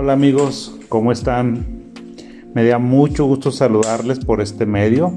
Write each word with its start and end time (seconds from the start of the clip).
Hola 0.00 0.12
amigos, 0.12 0.78
¿cómo 0.88 1.10
están? 1.10 1.66
Me 2.54 2.64
da 2.64 2.78
mucho 2.78 3.24
gusto 3.24 3.50
saludarles 3.50 4.20
por 4.20 4.40
este 4.40 4.64
medio, 4.64 5.12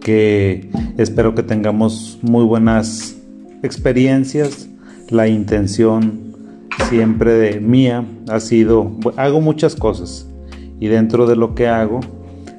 que 0.00 0.72
espero 0.98 1.36
que 1.36 1.44
tengamos 1.44 2.18
muy 2.20 2.42
buenas 2.44 3.16
experiencias. 3.62 4.68
La 5.08 5.28
intención 5.28 6.34
siempre 6.88 7.34
de 7.34 7.60
mía 7.60 8.04
ha 8.28 8.40
sido, 8.40 8.90
hago 9.16 9.40
muchas 9.40 9.76
cosas 9.76 10.28
y 10.80 10.88
dentro 10.88 11.28
de 11.28 11.36
lo 11.36 11.54
que 11.54 11.68
hago, 11.68 12.00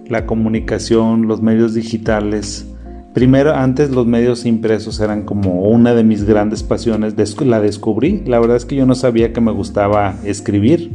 la 0.07 0.25
comunicación, 0.25 1.27
los 1.27 1.41
medios 1.41 1.73
digitales, 1.73 2.73
Primero, 3.15 3.55
antes 3.55 3.91
los 3.91 4.05
medios 4.05 4.45
impresos 4.45 4.99
eran 4.99 5.23
como 5.23 5.61
una 5.61 5.95
de 5.95 6.03
mis 6.03 6.25
grandes 6.25 6.63
pasiones, 6.63 7.15
la 7.39 7.61
descubrí. 7.61 8.21
La 8.25 8.41
verdad 8.41 8.57
es 8.57 8.65
que 8.65 8.75
yo 8.75 8.85
no 8.85 8.93
sabía 8.93 9.31
que 9.31 9.39
me 9.39 9.53
gustaba 9.53 10.15
escribir 10.25 10.91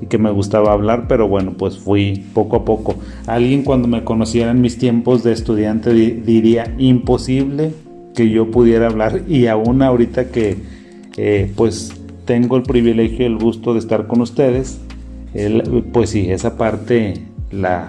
y 0.00 0.06
que 0.06 0.18
me 0.18 0.32
gustaba 0.32 0.72
hablar, 0.72 1.06
pero 1.06 1.28
bueno, 1.28 1.52
pues 1.56 1.78
fui 1.78 2.24
poco 2.34 2.56
a 2.56 2.64
poco. 2.64 2.96
Alguien 3.28 3.62
cuando 3.62 3.86
me 3.86 4.02
conociera 4.02 4.50
en 4.50 4.60
mis 4.60 4.76
tiempos 4.76 5.22
de 5.22 5.30
estudiante 5.30 5.94
diría 5.94 6.74
imposible 6.78 7.70
que 8.16 8.28
yo 8.28 8.50
pudiera 8.50 8.88
hablar 8.88 9.22
y 9.28 9.46
aún 9.46 9.82
ahorita 9.82 10.32
que 10.32 10.56
eh, 11.16 11.52
pues 11.54 11.92
tengo 12.24 12.56
el 12.56 12.64
privilegio 12.64 13.22
y 13.22 13.26
el 13.26 13.38
gusto 13.38 13.72
de 13.72 13.78
estar 13.78 14.08
con 14.08 14.20
ustedes, 14.20 14.80
pues 15.92 16.10
sí, 16.10 16.28
esa 16.28 16.56
parte 16.56 17.22
la, 17.52 17.86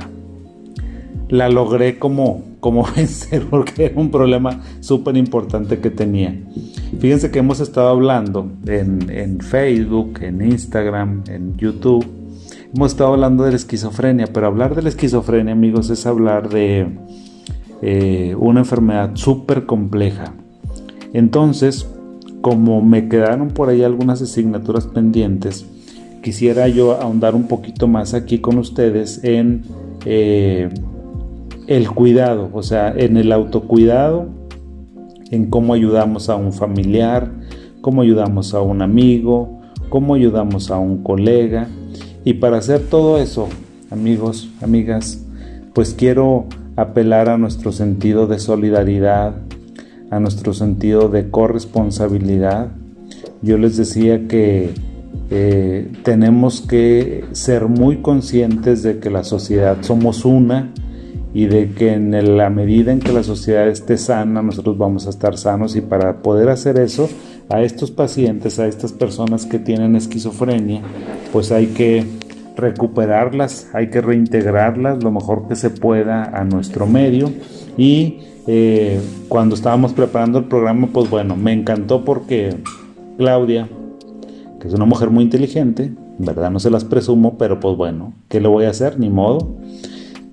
la 1.28 1.50
logré 1.50 1.98
como 1.98 2.53
cómo 2.64 2.88
vencer 2.96 3.46
porque 3.50 3.88
era 3.88 4.00
un 4.00 4.10
problema 4.10 4.62
súper 4.80 5.18
importante 5.18 5.80
que 5.80 5.90
tenía. 5.90 6.34
Fíjense 6.98 7.30
que 7.30 7.40
hemos 7.40 7.60
estado 7.60 7.90
hablando 7.90 8.50
en, 8.66 9.42
Facebook, 9.42 10.20
en 10.22 10.42
Instagram, 10.42 11.24
en 11.28 11.58
YouTube. 11.58 12.06
Hemos 12.74 12.94
estado 12.94 13.12
hablando 13.12 13.44
de 13.44 13.52
la 13.52 13.58
esquizofrenia, 13.58 14.28
pero 14.32 14.48
hablar 14.48 14.76
de 14.76 14.82
la 14.82 14.88
esquizofrenia, 14.88 15.52
amigos, 15.52 15.90
es 15.90 16.06
hablar 16.06 16.48
de 16.48 16.88
eh, 17.82 18.34
una 18.40 18.62
enfermedad 18.62 19.12
súper 19.16 19.66
compleja. 19.66 20.34
Entonces, 21.12 21.86
como 22.40 22.82
me 22.82 23.10
quedaron 23.10 23.50
por 23.50 23.68
ahí 23.68 23.84
algunas 23.84 24.22
asignaturas 24.22 24.88
pendientes, 24.88 25.66
quisiera 26.22 26.70
yo 26.70 26.94
ahondar 26.94 27.36
un 27.36 27.50
poquito 27.50 27.90
más 27.90 28.14
aquí 28.14 28.40
con 28.40 28.58
ustedes 28.58 29.22
en 29.26 29.64
eh, 30.06 30.70
el 31.68 31.90
cuidado, 31.90 32.50
o 32.54 32.64
sea, 32.64 32.94
en 32.96 33.18
el 33.18 33.32
autocuidado, 33.32 34.28
en 35.32 35.50
cómo 35.50 35.74
ayudamos 35.74 36.30
a 36.30 36.36
un 36.36 36.54
familiar, 36.54 37.32
cómo 37.82 38.02
ayudamos 38.02 38.54
a 38.54 38.62
un 38.62 38.82
amigo, 38.82 39.62
cómo 39.90 40.16
ayudamos 40.16 40.72
a 40.72 40.78
un 40.78 41.04
colega. 41.04 41.68
Y 42.24 42.36
para 42.36 42.58
hacer 42.58 42.82
todo 42.82 43.18
eso, 43.18 43.48
amigos, 43.92 44.50
amigas, 44.62 45.24
pues 45.74 45.94
quiero 45.94 46.46
apelar 46.76 47.30
a 47.30 47.38
nuestro 47.38 47.72
sentido 47.72 48.28
de 48.28 48.40
solidaridad, 48.40 49.36
a 50.10 50.20
nuestro 50.20 50.54
sentido 50.54 51.10
de 51.10 51.30
corresponsabilidad. 51.30 52.70
Yo 53.42 53.58
les 53.58 53.78
decía 53.78 54.28
que 54.28 54.74
eh, 55.30 55.92
tenemos 56.04 56.62
que 56.62 57.26
ser 57.32 57.68
muy 57.68 57.98
conscientes 57.98 58.84
de 58.84 59.00
que 59.00 59.10
la 59.10 59.24
sociedad 59.24 59.78
somos 59.82 60.26
una, 60.26 60.72
y 61.34 61.48
de 61.48 61.72
que 61.72 61.94
en 61.94 62.38
la 62.38 62.50
medida 62.50 62.92
en 62.92 63.00
que 63.00 63.12
la 63.12 63.24
sociedad 63.24 63.68
esté 63.68 63.98
sana, 63.98 64.44
nosotros 64.44 64.78
vamos 64.78 65.08
a 65.08 65.10
estar 65.10 65.36
sanos. 65.38 65.76
Y 65.76 65.82
para 65.82 66.22
poder 66.22 66.50
hacer 66.50 66.78
eso, 66.80 67.10
a 67.50 67.62
estos 67.62 67.90
pacientes, 67.90 68.60
a 68.60 68.68
estas 68.68 68.94
personas 68.94 69.46
que 69.46 69.58
tienen 69.58 69.96
esquizofrenia, 69.96 70.82
pues 71.32 71.52
hay 71.52 71.68
que 71.68 72.06
recuperarlas, 72.56 73.68
hay 73.74 73.90
que 73.90 74.02
reintegrarlas 74.02 75.04
lo 75.04 75.12
mejor 75.12 75.48
que 75.48 75.56
se 75.56 75.72
pueda 75.72 76.24
a 76.24 76.44
nuestro 76.44 76.86
medio. 76.86 77.32
Y 77.78 78.20
eh, 78.46 79.02
cuando 79.28 79.56
estábamos 79.56 79.94
preparando 79.94 80.38
el 80.38 80.46
programa, 80.46 80.90
pues 80.94 81.10
bueno, 81.10 81.36
me 81.36 81.52
encantó 81.52 82.06
porque 82.06 82.56
Claudia, 83.18 83.68
que 84.60 84.68
es 84.68 84.74
una 84.76 84.86
mujer 84.86 85.10
muy 85.10 85.24
inteligente, 85.24 85.94
verdad 86.20 86.52
no 86.52 86.60
se 86.60 86.70
las 86.70 86.86
presumo, 86.86 87.40
pero 87.40 87.60
pues 87.60 87.76
bueno, 87.76 88.14
¿qué 88.30 88.40
le 88.40 88.48
voy 88.48 88.66
a 88.66 88.70
hacer? 88.70 89.00
Ni 89.00 89.10
modo 89.10 89.58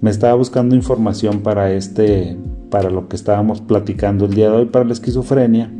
me 0.00 0.10
estaba 0.10 0.34
buscando 0.34 0.74
información 0.74 1.40
para 1.40 1.72
este, 1.72 2.36
para 2.70 2.90
lo 2.90 3.08
que 3.08 3.16
estábamos 3.16 3.60
platicando 3.60 4.26
el 4.26 4.34
día 4.34 4.50
de 4.50 4.56
hoy, 4.56 4.66
para 4.66 4.84
la 4.84 4.92
esquizofrenia, 4.92 5.72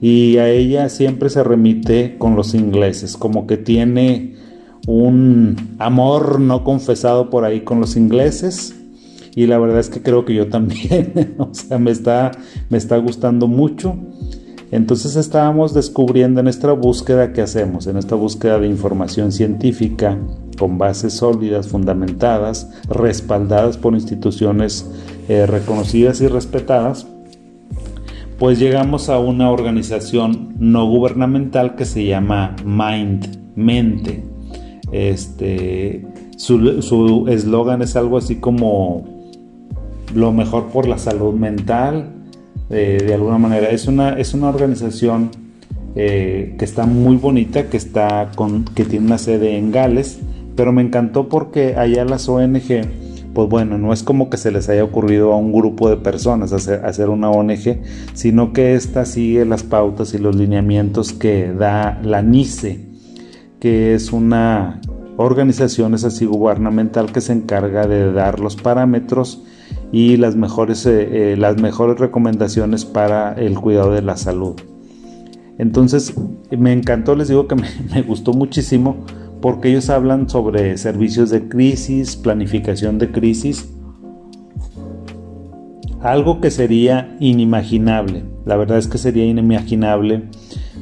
y 0.00 0.38
a 0.38 0.48
ella 0.48 0.88
siempre 0.88 1.30
se 1.30 1.42
remite 1.42 2.16
con 2.18 2.36
los 2.36 2.54
ingleses, 2.54 3.16
como 3.16 3.46
que 3.46 3.56
tiene 3.56 4.34
un 4.86 5.56
amor 5.78 6.40
no 6.40 6.64
confesado 6.64 7.30
por 7.30 7.44
ahí 7.44 7.62
con 7.62 7.80
los 7.80 7.96
ingleses. 7.96 8.74
Y 9.34 9.46
la 9.46 9.58
verdad 9.58 9.80
es 9.80 9.90
que 9.90 10.00
creo 10.00 10.24
que 10.24 10.34
yo 10.34 10.48
también, 10.48 11.34
o 11.38 11.52
sea, 11.52 11.78
me 11.78 11.90
está, 11.90 12.32
me 12.70 12.78
está 12.78 12.96
gustando 12.96 13.46
mucho. 13.48 13.96
Entonces 14.70 15.14
estábamos 15.14 15.74
descubriendo 15.74 16.40
en 16.40 16.48
esta 16.48 16.72
búsqueda 16.72 17.32
que 17.32 17.40
hacemos, 17.40 17.86
en 17.86 17.96
esta 17.96 18.16
búsqueda 18.16 18.58
de 18.58 18.66
información 18.66 19.30
científica, 19.30 20.18
con 20.58 20.78
bases 20.78 21.14
sólidas, 21.14 21.68
fundamentadas, 21.68 22.70
respaldadas 22.88 23.76
por 23.76 23.94
instituciones 23.94 24.90
eh, 25.28 25.46
reconocidas 25.46 26.20
y 26.20 26.26
respetadas, 26.26 27.06
pues 28.38 28.58
llegamos 28.58 29.08
a 29.08 29.18
una 29.18 29.50
organización 29.50 30.54
no 30.58 30.86
gubernamental 30.86 31.76
que 31.76 31.84
se 31.84 32.04
llama 32.04 32.56
Mind, 32.64 33.38
Mente. 33.54 34.24
Este, 34.92 36.06
su 36.36 37.26
eslogan 37.28 37.82
es 37.82 37.96
algo 37.96 38.18
así 38.18 38.36
como 38.36 39.04
lo 40.14 40.32
mejor 40.32 40.66
por 40.66 40.86
la 40.86 40.98
salud 40.98 41.34
mental, 41.34 42.15
de 42.68 43.14
alguna 43.14 43.38
manera. 43.38 43.70
Es 43.70 43.86
una, 43.86 44.14
es 44.14 44.34
una 44.34 44.48
organización 44.48 45.30
eh, 45.98 46.56
que 46.58 46.66
está 46.66 46.84
muy 46.84 47.16
bonita, 47.16 47.70
que, 47.70 47.78
está 47.78 48.30
con, 48.34 48.66
que 48.66 48.84
tiene 48.84 49.06
una 49.06 49.16
sede 49.16 49.56
en 49.56 49.72
Gales, 49.72 50.18
pero 50.54 50.70
me 50.70 50.82
encantó 50.82 51.30
porque 51.30 51.74
allá 51.76 52.04
las 52.04 52.28
ONG, 52.28 52.82
pues 53.32 53.48
bueno, 53.48 53.78
no 53.78 53.94
es 53.94 54.02
como 54.02 54.28
que 54.28 54.36
se 54.36 54.50
les 54.50 54.68
haya 54.68 54.84
ocurrido 54.84 55.32
a 55.32 55.38
un 55.38 55.52
grupo 55.52 55.88
de 55.88 55.96
personas 55.96 56.52
hacer, 56.52 57.08
una 57.08 57.30
ONG, 57.30 57.80
sino 58.12 58.52
que 58.52 58.74
esta 58.74 59.06
sigue 59.06 59.46
las 59.46 59.62
pautas 59.62 60.12
y 60.12 60.18
los 60.18 60.36
lineamientos 60.36 61.14
que 61.14 61.50
da 61.50 61.98
la 62.02 62.20
NICE, 62.20 62.84
que 63.58 63.94
es 63.94 64.12
una 64.12 64.82
organización 65.16 65.94
así 65.94 66.26
gubernamental 66.26 67.10
que 67.10 67.22
se 67.22 67.32
encarga 67.32 67.86
de 67.86 68.12
dar 68.12 68.38
los 68.38 68.56
parámetros 68.56 69.42
y 69.96 70.18
las 70.18 70.36
mejores, 70.36 70.84
eh, 70.84 71.32
eh, 71.32 71.36
las 71.38 71.58
mejores 71.58 71.98
recomendaciones 71.98 72.84
para 72.84 73.32
el 73.32 73.58
cuidado 73.58 73.92
de 73.92 74.02
la 74.02 74.18
salud. 74.18 74.54
Entonces 75.56 76.12
me 76.50 76.74
encantó, 76.74 77.16
les 77.16 77.28
digo 77.28 77.48
que 77.48 77.54
me 77.94 78.02
gustó 78.02 78.34
muchísimo 78.34 79.06
porque 79.40 79.70
ellos 79.70 79.88
hablan 79.88 80.28
sobre 80.28 80.76
servicios 80.76 81.30
de 81.30 81.48
crisis, 81.48 82.14
planificación 82.14 82.98
de 82.98 83.10
crisis, 83.10 83.72
algo 86.02 86.42
que 86.42 86.50
sería 86.50 87.16
inimaginable. 87.18 88.24
La 88.44 88.56
verdad 88.56 88.76
es 88.76 88.88
que 88.88 88.98
sería 88.98 89.24
inimaginable 89.24 90.24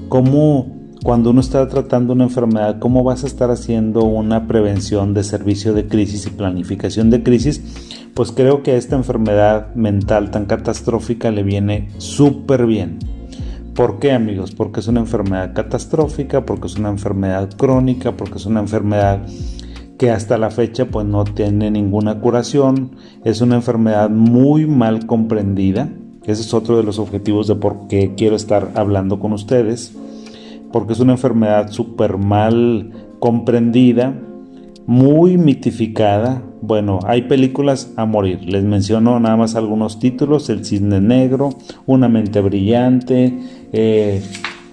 cómo 0.09 0.74
cuando 1.05 1.31
uno 1.31 1.43
está 1.43 1.69
tratando 1.69 2.15
una 2.15 2.25
enfermedad, 2.25 2.79
cómo 2.79 3.05
vas 3.05 3.25
a 3.25 3.27
estar 3.27 3.51
haciendo 3.51 4.05
una 4.05 4.49
prevención 4.49 5.13
de 5.13 5.23
servicio 5.23 5.75
de 5.75 5.87
crisis 5.87 6.27
y 6.27 6.31
planificación 6.31 7.11
de 7.11 7.23
crisis. 7.23 7.63
Pues 8.15 8.33
creo 8.33 8.63
que 8.63 8.71
a 8.71 8.77
esta 8.77 8.97
enfermedad 8.97 9.75
mental 9.75 10.31
tan 10.31 10.47
catastrófica 10.47 11.31
le 11.31 11.43
viene 11.43 11.91
súper 11.99 12.65
bien. 12.65 13.01
¿Por 13.75 13.99
qué 13.99 14.13
amigos? 14.13 14.53
Porque 14.53 14.81
es 14.81 14.89
una 14.89 15.01
enfermedad 15.01 15.53
catastrófica, 15.53 16.47
porque 16.47 16.69
es 16.69 16.77
una 16.77 16.89
enfermedad 16.89 17.51
crónica, 17.55 18.13
porque 18.13 18.39
es 18.39 18.47
una 18.47 18.61
enfermedad 18.61 19.27
que 19.99 20.11
hasta 20.11 20.39
la 20.39 20.51
fecha 20.51 20.87
pues 20.87 21.05
no 21.05 21.25
tiene 21.25 21.71
ninguna 21.71 22.19
curación, 22.19 22.93
es 23.25 23.43
una 23.43 23.57
enfermedad 23.57 24.09
muy 24.09 24.67
mal 24.67 25.07
comprendida, 25.07 25.91
ese 26.25 26.41
es 26.41 26.55
otro 26.55 26.79
de 26.79 26.83
los 26.83 26.99
objetivos 26.99 27.47
de 27.47 27.57
por 27.57 27.89
qué 27.89 28.15
quiero 28.17 28.37
estar 28.37 28.73
hablando 28.75 29.21
con 29.21 29.35
ustedes, 29.35 29.95
porque 30.75 30.95
es 30.95 30.99
una 30.99 31.13
enfermedad 31.13 31.71
súper 31.71 32.19
mal 32.19 32.91
comprendida, 33.21 34.13
muy 34.87 35.39
mitificada. 35.39 36.43
Bueno, 36.63 36.99
hay 37.07 37.23
películas 37.23 37.93
a 37.95 38.07
morir. 38.07 38.41
Les 38.43 38.65
menciono 38.65 39.21
nada 39.21 39.37
más 39.37 39.55
algunos 39.55 40.01
títulos: 40.01 40.51
El 40.51 40.65
Cisne 40.65 41.01
Negro, 41.01 41.51
Una 41.87 42.09
Mente 42.09 42.41
Brillante, 42.41 43.39
eh, 43.73 44.21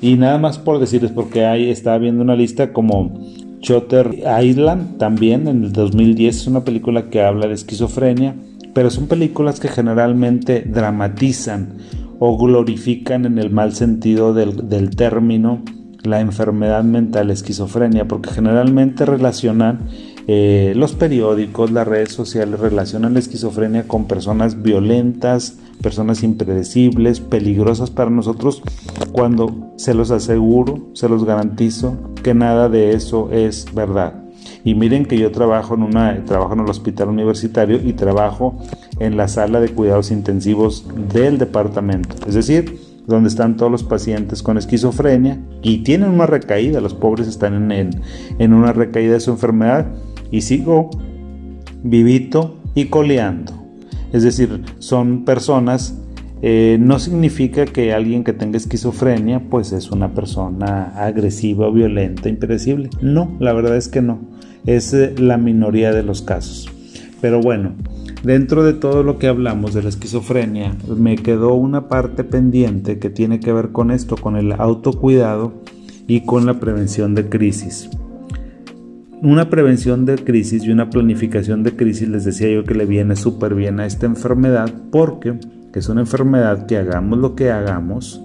y 0.01 0.15
nada 0.15 0.39
más 0.39 0.57
por 0.57 0.79
decirles, 0.79 1.11
porque 1.11 1.45
ahí 1.45 1.69
estaba 1.69 1.99
viendo 1.99 2.23
una 2.23 2.35
lista 2.35 2.73
como 2.73 3.21
Shutter 3.59 4.23
Island, 4.43 4.97
también 4.97 5.47
en 5.47 5.65
el 5.65 5.71
2010, 5.71 6.35
es 6.35 6.47
una 6.47 6.63
película 6.63 7.11
que 7.11 7.21
habla 7.21 7.45
de 7.45 7.53
esquizofrenia, 7.53 8.33
pero 8.73 8.89
son 8.89 9.05
películas 9.05 9.59
que 9.59 9.67
generalmente 9.67 10.61
dramatizan 10.61 11.77
o 12.17 12.39
glorifican 12.39 13.25
en 13.25 13.37
el 13.37 13.51
mal 13.51 13.73
sentido 13.73 14.33
del, 14.33 14.67
del 14.67 14.95
término 14.95 15.61
la 16.03 16.21
enfermedad 16.21 16.83
mental 16.83 17.31
esquizofrenia, 17.31 18.07
porque 18.07 18.31
generalmente 18.31 19.05
relacionan 19.05 19.87
eh, 20.27 20.73
los 20.75 20.93
periódicos, 20.93 21.71
las 21.71 21.87
redes 21.87 22.11
sociales 22.11 22.59
relacionan 22.59 23.13
la 23.13 23.19
esquizofrenia 23.19 23.87
con 23.87 24.05
personas 24.05 24.61
violentas, 24.61 25.57
personas 25.81 26.23
impredecibles, 26.23 27.19
peligrosas 27.19 27.89
para 27.89 28.09
nosotros, 28.09 28.61
cuando 29.11 29.73
se 29.77 29.93
los 29.93 30.11
aseguro, 30.11 30.89
se 30.93 31.09
los 31.09 31.25
garantizo 31.25 31.97
que 32.23 32.33
nada 32.33 32.69
de 32.69 32.93
eso 32.93 33.29
es 33.31 33.65
verdad. 33.73 34.15
Y 34.63 34.75
miren 34.75 35.05
que 35.05 35.17
yo 35.17 35.31
trabajo 35.31 35.73
en 35.73 35.83
una 35.83 36.23
trabajo 36.25 36.53
en 36.53 36.59
el 36.61 36.69
hospital 36.69 37.09
universitario 37.09 37.79
y 37.83 37.93
trabajo 37.93 38.59
en 38.99 39.17
la 39.17 39.27
sala 39.27 39.59
de 39.59 39.69
cuidados 39.69 40.11
intensivos 40.11 40.85
del 41.11 41.39
departamento. 41.39 42.15
Es 42.27 42.35
decir, 42.35 42.79
donde 43.15 43.29
están 43.29 43.57
todos 43.57 43.71
los 43.71 43.83
pacientes 43.83 44.41
con 44.43 44.57
esquizofrenia 44.57 45.39
y 45.61 45.79
tienen 45.79 46.09
una 46.09 46.25
recaída, 46.25 46.81
los 46.81 46.93
pobres 46.93 47.27
están 47.27 47.71
en, 47.71 48.01
en 48.39 48.53
una 48.53 48.73
recaída 48.73 49.13
de 49.13 49.19
su 49.19 49.31
enfermedad 49.31 49.87
y 50.31 50.41
sigo 50.41 50.89
vivito 51.83 52.57
y 52.75 52.85
coleando. 52.85 53.53
Es 54.11 54.23
decir, 54.23 54.63
son 54.79 55.23
personas, 55.23 55.97
eh, 56.41 56.77
no 56.79 56.99
significa 56.99 57.65
que 57.65 57.93
alguien 57.93 58.23
que 58.23 58.33
tenga 58.33 58.57
esquizofrenia 58.57 59.41
pues 59.49 59.71
es 59.71 59.91
una 59.91 60.13
persona 60.13 60.93
agresiva, 60.95 61.69
violenta, 61.69 62.29
impredecible. 62.29 62.89
No, 63.01 63.35
la 63.39 63.53
verdad 63.53 63.77
es 63.77 63.87
que 63.87 64.01
no. 64.01 64.19
Es 64.65 64.93
eh, 64.93 65.13
la 65.17 65.37
minoría 65.37 65.93
de 65.93 66.03
los 66.03 66.21
casos. 66.21 66.69
Pero 67.21 67.39
bueno, 67.41 67.73
dentro 68.23 68.63
de 68.63 68.73
todo 68.73 69.03
lo 69.03 69.17
que 69.17 69.27
hablamos 69.27 69.73
de 69.73 69.83
la 69.83 69.89
esquizofrenia, 69.89 70.75
me 70.95 71.15
quedó 71.15 71.53
una 71.53 71.87
parte 71.87 72.23
pendiente 72.23 72.99
que 72.99 73.09
tiene 73.09 73.39
que 73.39 73.53
ver 73.53 73.71
con 73.71 73.91
esto, 73.91 74.15
con 74.17 74.35
el 74.35 74.53
autocuidado 74.53 75.53
y 76.07 76.21
con 76.21 76.45
la 76.45 76.59
prevención 76.59 77.15
de 77.15 77.29
crisis. 77.29 77.89
Una 79.21 79.49
prevención 79.49 80.05
de 80.05 80.15
crisis 80.15 80.63
y 80.63 80.71
una 80.71 80.89
planificación 80.89 81.63
de 81.63 81.75
crisis 81.75 82.09
les 82.09 82.25
decía 82.25 82.49
yo 82.49 82.63
que 82.63 82.73
le 82.73 82.85
viene 82.85 83.15
súper 83.15 83.53
bien 83.53 83.79
a 83.79 83.85
esta 83.85 84.07
enfermedad 84.07 84.73
porque 84.91 85.39
es 85.73 85.89
una 85.89 86.01
enfermedad 86.01 86.65
que 86.65 86.77
hagamos 86.77 87.19
lo 87.19 87.35
que 87.35 87.51
hagamos, 87.51 88.21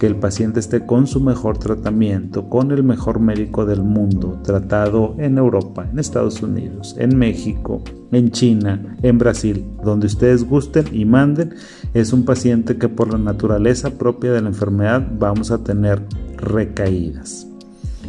que 0.00 0.06
el 0.06 0.16
paciente 0.16 0.60
esté 0.60 0.86
con 0.86 1.06
su 1.06 1.20
mejor 1.20 1.58
tratamiento, 1.58 2.48
con 2.48 2.70
el 2.70 2.82
mejor 2.82 3.20
médico 3.20 3.66
del 3.66 3.82
mundo, 3.82 4.40
tratado 4.42 5.14
en 5.18 5.36
Europa, 5.36 5.86
en 5.92 5.98
Estados 5.98 6.42
Unidos, 6.42 6.96
en 6.98 7.18
México, 7.18 7.82
en 8.10 8.30
China, 8.30 8.96
en 9.02 9.18
Brasil, 9.18 9.62
donde 9.84 10.06
ustedes 10.06 10.48
gusten 10.48 10.86
y 10.90 11.04
manden, 11.04 11.52
es 11.92 12.14
un 12.14 12.24
paciente 12.24 12.78
que 12.78 12.88
por 12.88 13.12
la 13.12 13.18
naturaleza 13.18 13.90
propia 13.90 14.32
de 14.32 14.40
la 14.40 14.48
enfermedad 14.48 15.06
vamos 15.18 15.50
a 15.50 15.62
tener 15.62 16.02
recaídas. 16.38 17.46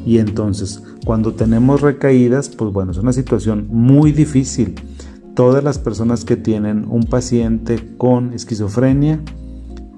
Y 0.05 0.19
entonces, 0.19 0.81
cuando 1.05 1.33
tenemos 1.33 1.81
recaídas, 1.81 2.47
pues 2.47 2.71
bueno, 2.71 2.91
es 2.91 2.99
una 2.99 3.11
situación 3.11 3.67
muy 3.69 4.13
difícil. 4.13 4.75
Todas 5.35 5.61
las 5.61 5.77
personas 5.77 6.23
que 6.23 6.37
tienen 6.37 6.85
un 6.87 7.03
paciente 7.03 7.95
con 7.97 8.31
esquizofrenia 8.31 9.19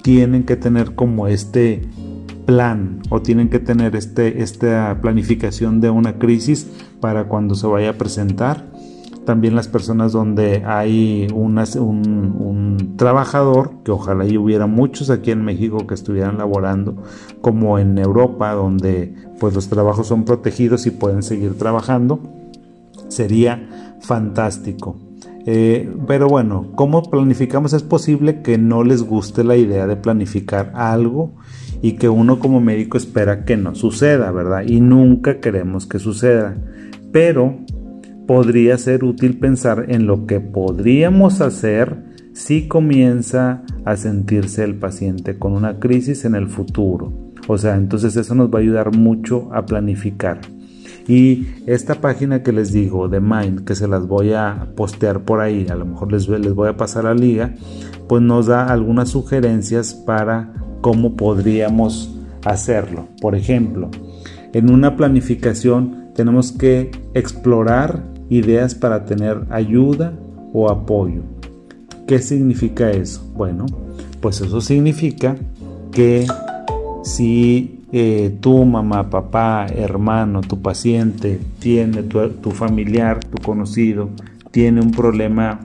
tienen 0.03 0.43
que 0.43 0.55
tener 0.55 0.93
como 0.93 1.27
este 1.27 1.81
plan 2.45 3.01
o 3.09 3.21
tienen 3.21 3.49
que 3.49 3.57
tener 3.57 3.95
este, 3.95 4.43
esta 4.43 4.99
planificación 5.01 5.81
de 5.81 5.89
una 5.89 6.19
crisis 6.19 6.67
para 6.99 7.27
cuando 7.27 7.55
se 7.55 7.65
vaya 7.65 7.91
a 7.91 7.93
presentar 7.93 8.71
también 9.25 9.55
las 9.55 9.67
personas 9.67 10.11
donde 10.11 10.63
hay 10.65 11.27
un, 11.33 11.57
un, 11.57 12.93
trabajador, 12.97 13.71
que 13.83 13.91
ojalá 13.91 14.25
y 14.25 14.37
hubiera 14.37 14.67
muchos 14.67 15.09
aquí 15.09 15.31
en 15.31 15.43
México 15.43 15.87
que 15.87 15.93
estuvieran 15.93 16.37
laborando, 16.37 16.95
como 17.41 17.79
en 17.79 17.97
Europa, 17.97 18.51
donde 18.51 19.13
pues 19.39 19.53
los 19.53 19.69
trabajos 19.69 20.07
son 20.07 20.25
protegidos 20.25 20.85
y 20.85 20.91
pueden 20.91 21.23
seguir 21.23 21.57
trabajando, 21.57 22.19
sería 23.07 23.97
fantástico. 24.01 24.95
Eh, 25.45 25.91
pero 26.07 26.27
bueno, 26.27 26.71
¿cómo 26.75 27.03
planificamos? 27.03 27.73
Es 27.73 27.83
posible 27.83 28.41
que 28.41 28.57
no 28.57 28.83
les 28.83 29.03
guste 29.03 29.43
la 29.43 29.57
idea 29.57 29.87
de 29.87 29.97
planificar 29.97 30.71
algo 30.75 31.35
y 31.81 31.93
que 31.93 32.07
uno 32.07 32.39
como 32.39 32.61
médico 32.61 32.97
espera 32.97 33.43
que 33.43 33.57
no 33.57 33.75
suceda, 33.75 34.31
¿verdad? 34.31 34.63
Y 34.65 34.79
nunca 34.79 35.39
queremos 35.41 35.85
que 35.85 35.99
suceda. 35.99 36.55
Pero 37.11 37.57
podría 38.25 38.77
ser 38.77 39.03
útil 39.03 39.37
pensar 39.37 39.85
en 39.89 40.07
lo 40.07 40.25
que 40.25 40.39
podríamos 40.39 41.41
hacer 41.41 42.13
si 42.33 42.67
comienza 42.67 43.63
a 43.85 43.97
sentirse 43.97 44.63
el 44.63 44.75
paciente 44.75 45.37
con 45.37 45.53
una 45.53 45.79
crisis 45.79 46.25
en 46.25 46.35
el 46.35 46.47
futuro. 46.47 47.11
O 47.47 47.57
sea, 47.57 47.75
entonces 47.75 48.15
eso 48.15 48.33
nos 48.33 48.49
va 48.49 48.59
a 48.59 48.61
ayudar 48.61 48.95
mucho 48.95 49.49
a 49.53 49.65
planificar. 49.65 50.39
Y 51.07 51.47
esta 51.65 51.95
página 51.95 52.43
que 52.43 52.53
les 52.53 52.71
digo 52.71 53.09
de 53.09 53.19
Mind, 53.19 53.65
que 53.65 53.75
se 53.75 53.87
las 53.87 54.07
voy 54.07 54.33
a 54.33 54.69
postear 54.75 55.25
por 55.25 55.41
ahí, 55.41 55.67
a 55.69 55.75
lo 55.75 55.85
mejor 55.85 56.11
les, 56.11 56.27
les 56.29 56.53
voy 56.53 56.69
a 56.69 56.77
pasar 56.77 57.03
la 57.03 57.13
liga, 57.13 57.53
pues 58.07 58.21
nos 58.21 58.47
da 58.47 58.67
algunas 58.67 59.09
sugerencias 59.09 59.93
para 59.93 60.53
cómo 60.81 61.15
podríamos 61.15 62.15
hacerlo. 62.45 63.07
Por 63.21 63.35
ejemplo, 63.35 63.89
en 64.53 64.71
una 64.71 64.95
planificación 64.95 66.11
tenemos 66.15 66.51
que 66.51 66.91
explorar 67.13 68.03
ideas 68.29 68.75
para 68.75 69.05
tener 69.05 69.45
ayuda 69.49 70.13
o 70.53 70.69
apoyo. 70.69 71.23
¿Qué 72.07 72.19
significa 72.19 72.91
eso? 72.91 73.25
Bueno, 73.35 73.65
pues 74.21 74.41
eso 74.41 74.61
significa 74.61 75.35
que 75.91 76.27
si 77.03 77.72
eh, 77.95 78.35
tu 78.41 78.65
mamá, 78.65 79.11
papá, 79.11 79.67
hermano, 79.67 80.41
tu 80.41 80.63
paciente, 80.63 81.39
tiene 81.59 82.01
tu, 82.01 82.49
familiar, 82.49 83.19
tu 83.19 83.37
conocido, 83.37 84.09
tiene 84.49 84.81
un 84.81 84.89
problema 84.89 85.59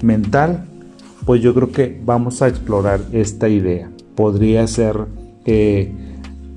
mental, 0.00 0.66
pues 1.26 1.42
yo 1.42 1.52
creo 1.52 1.72
que 1.72 2.00
vamos 2.04 2.42
a 2.42 2.48
explorar 2.48 3.00
esta 3.10 3.48
idea. 3.48 3.90
Podría 4.14 4.64
ser 4.68 5.00
eh, 5.46 5.90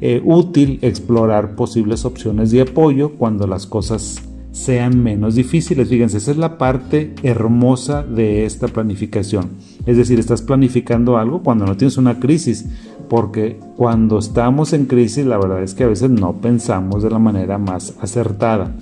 eh, 0.01 0.21
útil 0.23 0.77
explorar 0.83 1.55
posibles 1.55 2.05
opciones 2.05 2.51
de 2.51 2.61
apoyo 2.61 3.13
cuando 3.13 3.47
las 3.47 3.65
cosas 3.65 4.21
sean 4.51 5.01
menos 5.01 5.33
difíciles. 5.33 5.89
Fíjense, 5.89 6.17
esa 6.17 6.29
es 6.29 6.37
la 6.37 6.59
parte 6.59 7.13
hermosa 7.23 8.03
de 8.03 8.45
esta 8.45 8.67
planificación. 8.67 9.49
Es 9.87 9.97
decir, 9.97 10.19
estás 10.19 10.41
planificando 10.41 11.17
algo 11.17 11.41
cuando 11.41 11.65
no 11.65 11.77
tienes 11.77 11.97
una 11.97 12.19
crisis, 12.19 12.65
porque 13.09 13.59
cuando 13.75 14.19
estamos 14.19 14.73
en 14.73 14.85
crisis 14.85 15.26
la 15.26 15.37
verdad 15.37 15.64
es 15.64 15.73
que 15.73 15.83
a 15.83 15.87
veces 15.87 16.09
no 16.09 16.33
pensamos 16.33 17.04
de 17.04 17.09
la 17.09 17.19
manera 17.19 17.57
más 17.57 17.94
acertada. 18.02 18.73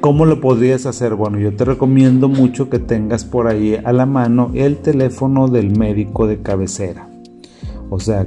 ¿Cómo 0.00 0.24
lo 0.24 0.40
podrías 0.40 0.86
hacer? 0.86 1.14
Bueno, 1.14 1.38
yo 1.38 1.54
te 1.54 1.66
recomiendo 1.66 2.28
mucho 2.28 2.70
que 2.70 2.78
tengas 2.78 3.26
por 3.26 3.48
ahí 3.48 3.78
a 3.84 3.92
la 3.92 4.06
mano 4.06 4.50
el 4.54 4.78
teléfono 4.78 5.48
del 5.48 5.76
médico 5.76 6.26
de 6.26 6.40
cabecera. 6.40 7.06
O 7.90 8.00
sea, 8.00 8.26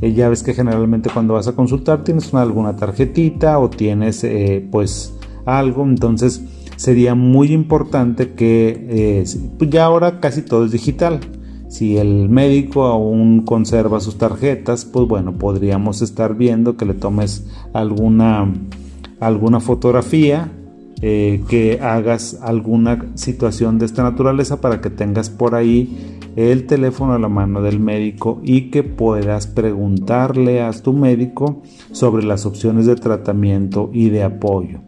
eh, 0.00 0.12
ya 0.14 0.28
ves 0.28 0.42
que 0.42 0.52
generalmente 0.52 1.10
cuando 1.14 1.34
vas 1.34 1.46
a 1.46 1.52
consultar 1.52 2.02
tienes 2.02 2.34
alguna 2.34 2.74
tarjetita 2.74 3.60
o 3.60 3.70
tienes 3.70 4.24
eh, 4.24 4.66
pues 4.72 5.14
algo, 5.44 5.84
entonces 5.84 6.42
sería 6.74 7.14
muy 7.14 7.52
importante 7.52 8.32
que 8.32 8.86
eh, 8.90 9.24
pues 9.58 9.70
ya 9.70 9.84
ahora 9.84 10.18
casi 10.18 10.42
todo 10.42 10.64
es 10.64 10.72
digital. 10.72 11.20
Si 11.72 11.96
el 11.96 12.28
médico 12.28 12.84
aún 12.84 13.46
conserva 13.46 13.98
sus 14.00 14.18
tarjetas, 14.18 14.84
pues 14.84 15.08
bueno, 15.08 15.38
podríamos 15.38 16.02
estar 16.02 16.34
viendo 16.34 16.76
que 16.76 16.84
le 16.84 16.92
tomes 16.92 17.46
alguna, 17.72 18.52
alguna 19.20 19.58
fotografía, 19.58 20.52
eh, 21.00 21.42
que 21.48 21.80
hagas 21.80 22.38
alguna 22.42 23.06
situación 23.14 23.78
de 23.78 23.86
esta 23.86 24.02
naturaleza 24.02 24.60
para 24.60 24.82
que 24.82 24.90
tengas 24.90 25.30
por 25.30 25.54
ahí 25.54 26.18
el 26.36 26.66
teléfono 26.66 27.14
a 27.14 27.18
la 27.18 27.30
mano 27.30 27.62
del 27.62 27.80
médico 27.80 28.42
y 28.44 28.70
que 28.70 28.82
puedas 28.82 29.46
preguntarle 29.46 30.60
a 30.60 30.72
tu 30.72 30.92
médico 30.92 31.62
sobre 31.92 32.22
las 32.26 32.44
opciones 32.44 32.84
de 32.84 32.96
tratamiento 32.96 33.88
y 33.94 34.10
de 34.10 34.24
apoyo. 34.24 34.80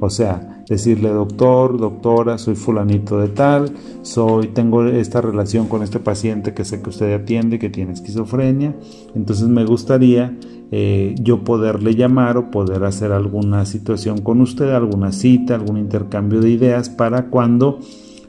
O 0.00 0.10
sea, 0.10 0.51
decirle 0.68 1.10
doctor, 1.10 1.78
doctora, 1.78 2.38
soy 2.38 2.54
fulanito 2.54 3.18
de 3.18 3.28
tal, 3.28 3.72
soy, 4.02 4.48
tengo 4.48 4.84
esta 4.84 5.20
relación 5.20 5.68
con 5.68 5.82
este 5.82 5.98
paciente 5.98 6.54
que 6.54 6.64
sé 6.64 6.82
que 6.82 6.90
usted 6.90 7.12
atiende, 7.12 7.58
que 7.58 7.70
tiene 7.70 7.92
esquizofrenia, 7.92 8.74
entonces 9.14 9.48
me 9.48 9.64
gustaría 9.64 10.36
eh, 10.70 11.14
yo 11.20 11.44
poderle 11.44 11.94
llamar 11.94 12.36
o 12.38 12.50
poder 12.50 12.84
hacer 12.84 13.12
alguna 13.12 13.66
situación 13.66 14.22
con 14.22 14.40
usted, 14.40 14.70
alguna 14.70 15.12
cita, 15.12 15.54
algún 15.54 15.76
intercambio 15.76 16.40
de 16.40 16.50
ideas 16.50 16.88
para 16.88 17.26
cuando 17.26 17.80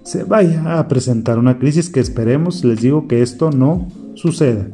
se 0.03 0.25
vaya 0.25 0.79
a 0.79 0.87
presentar 0.89 1.39
una 1.39 1.57
crisis 1.57 1.89
que 1.89 2.01
esperemos, 2.01 2.65
les 2.65 2.81
digo 2.81 3.07
que 3.07 3.21
esto 3.21 3.51
no 3.51 3.87
suceda. 4.15 4.67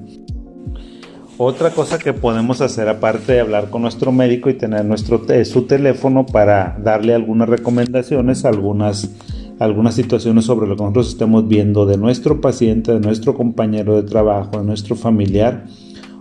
Otra 1.41 1.71
cosa 1.71 1.99
que 1.99 2.11
podemos 2.11 2.59
hacer 2.59 2.89
aparte 2.89 3.31
de 3.31 3.39
hablar 3.39 3.69
con 3.69 3.83
nuestro 3.83 4.11
médico 4.11 4.49
y 4.49 4.55
tener 4.55 4.83
nuestro 4.83 5.21
su 5.45 5.61
teléfono 5.61 6.25
para 6.25 6.77
darle 6.83 7.13
algunas 7.13 7.47
recomendaciones, 7.47 8.43
algunas 8.43 9.09
algunas 9.57 9.95
situaciones 9.95 10.43
sobre 10.43 10.67
lo 10.67 10.75
que 10.75 10.83
nosotros 10.83 11.07
estemos 11.07 11.47
viendo 11.47 11.85
de 11.85 11.95
nuestro 11.95 12.41
paciente, 12.41 12.91
de 12.91 12.99
nuestro 12.99 13.35
compañero 13.35 13.95
de 13.95 14.03
trabajo, 14.03 14.59
de 14.59 14.65
nuestro 14.65 14.97
familiar. 14.97 15.63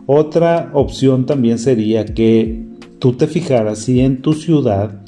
Otra 0.06 0.70
opción 0.72 1.26
también 1.26 1.58
sería 1.58 2.04
que 2.04 2.64
tú 3.00 3.14
te 3.14 3.26
fijaras 3.26 3.80
si 3.80 3.98
en 3.98 4.22
tu 4.22 4.34
ciudad 4.34 5.02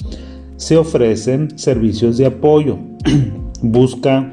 se 0.57 0.75
ofrecen 0.75 1.57
servicios 1.57 2.17
de 2.17 2.25
apoyo. 2.25 2.79
Busca 3.61 4.29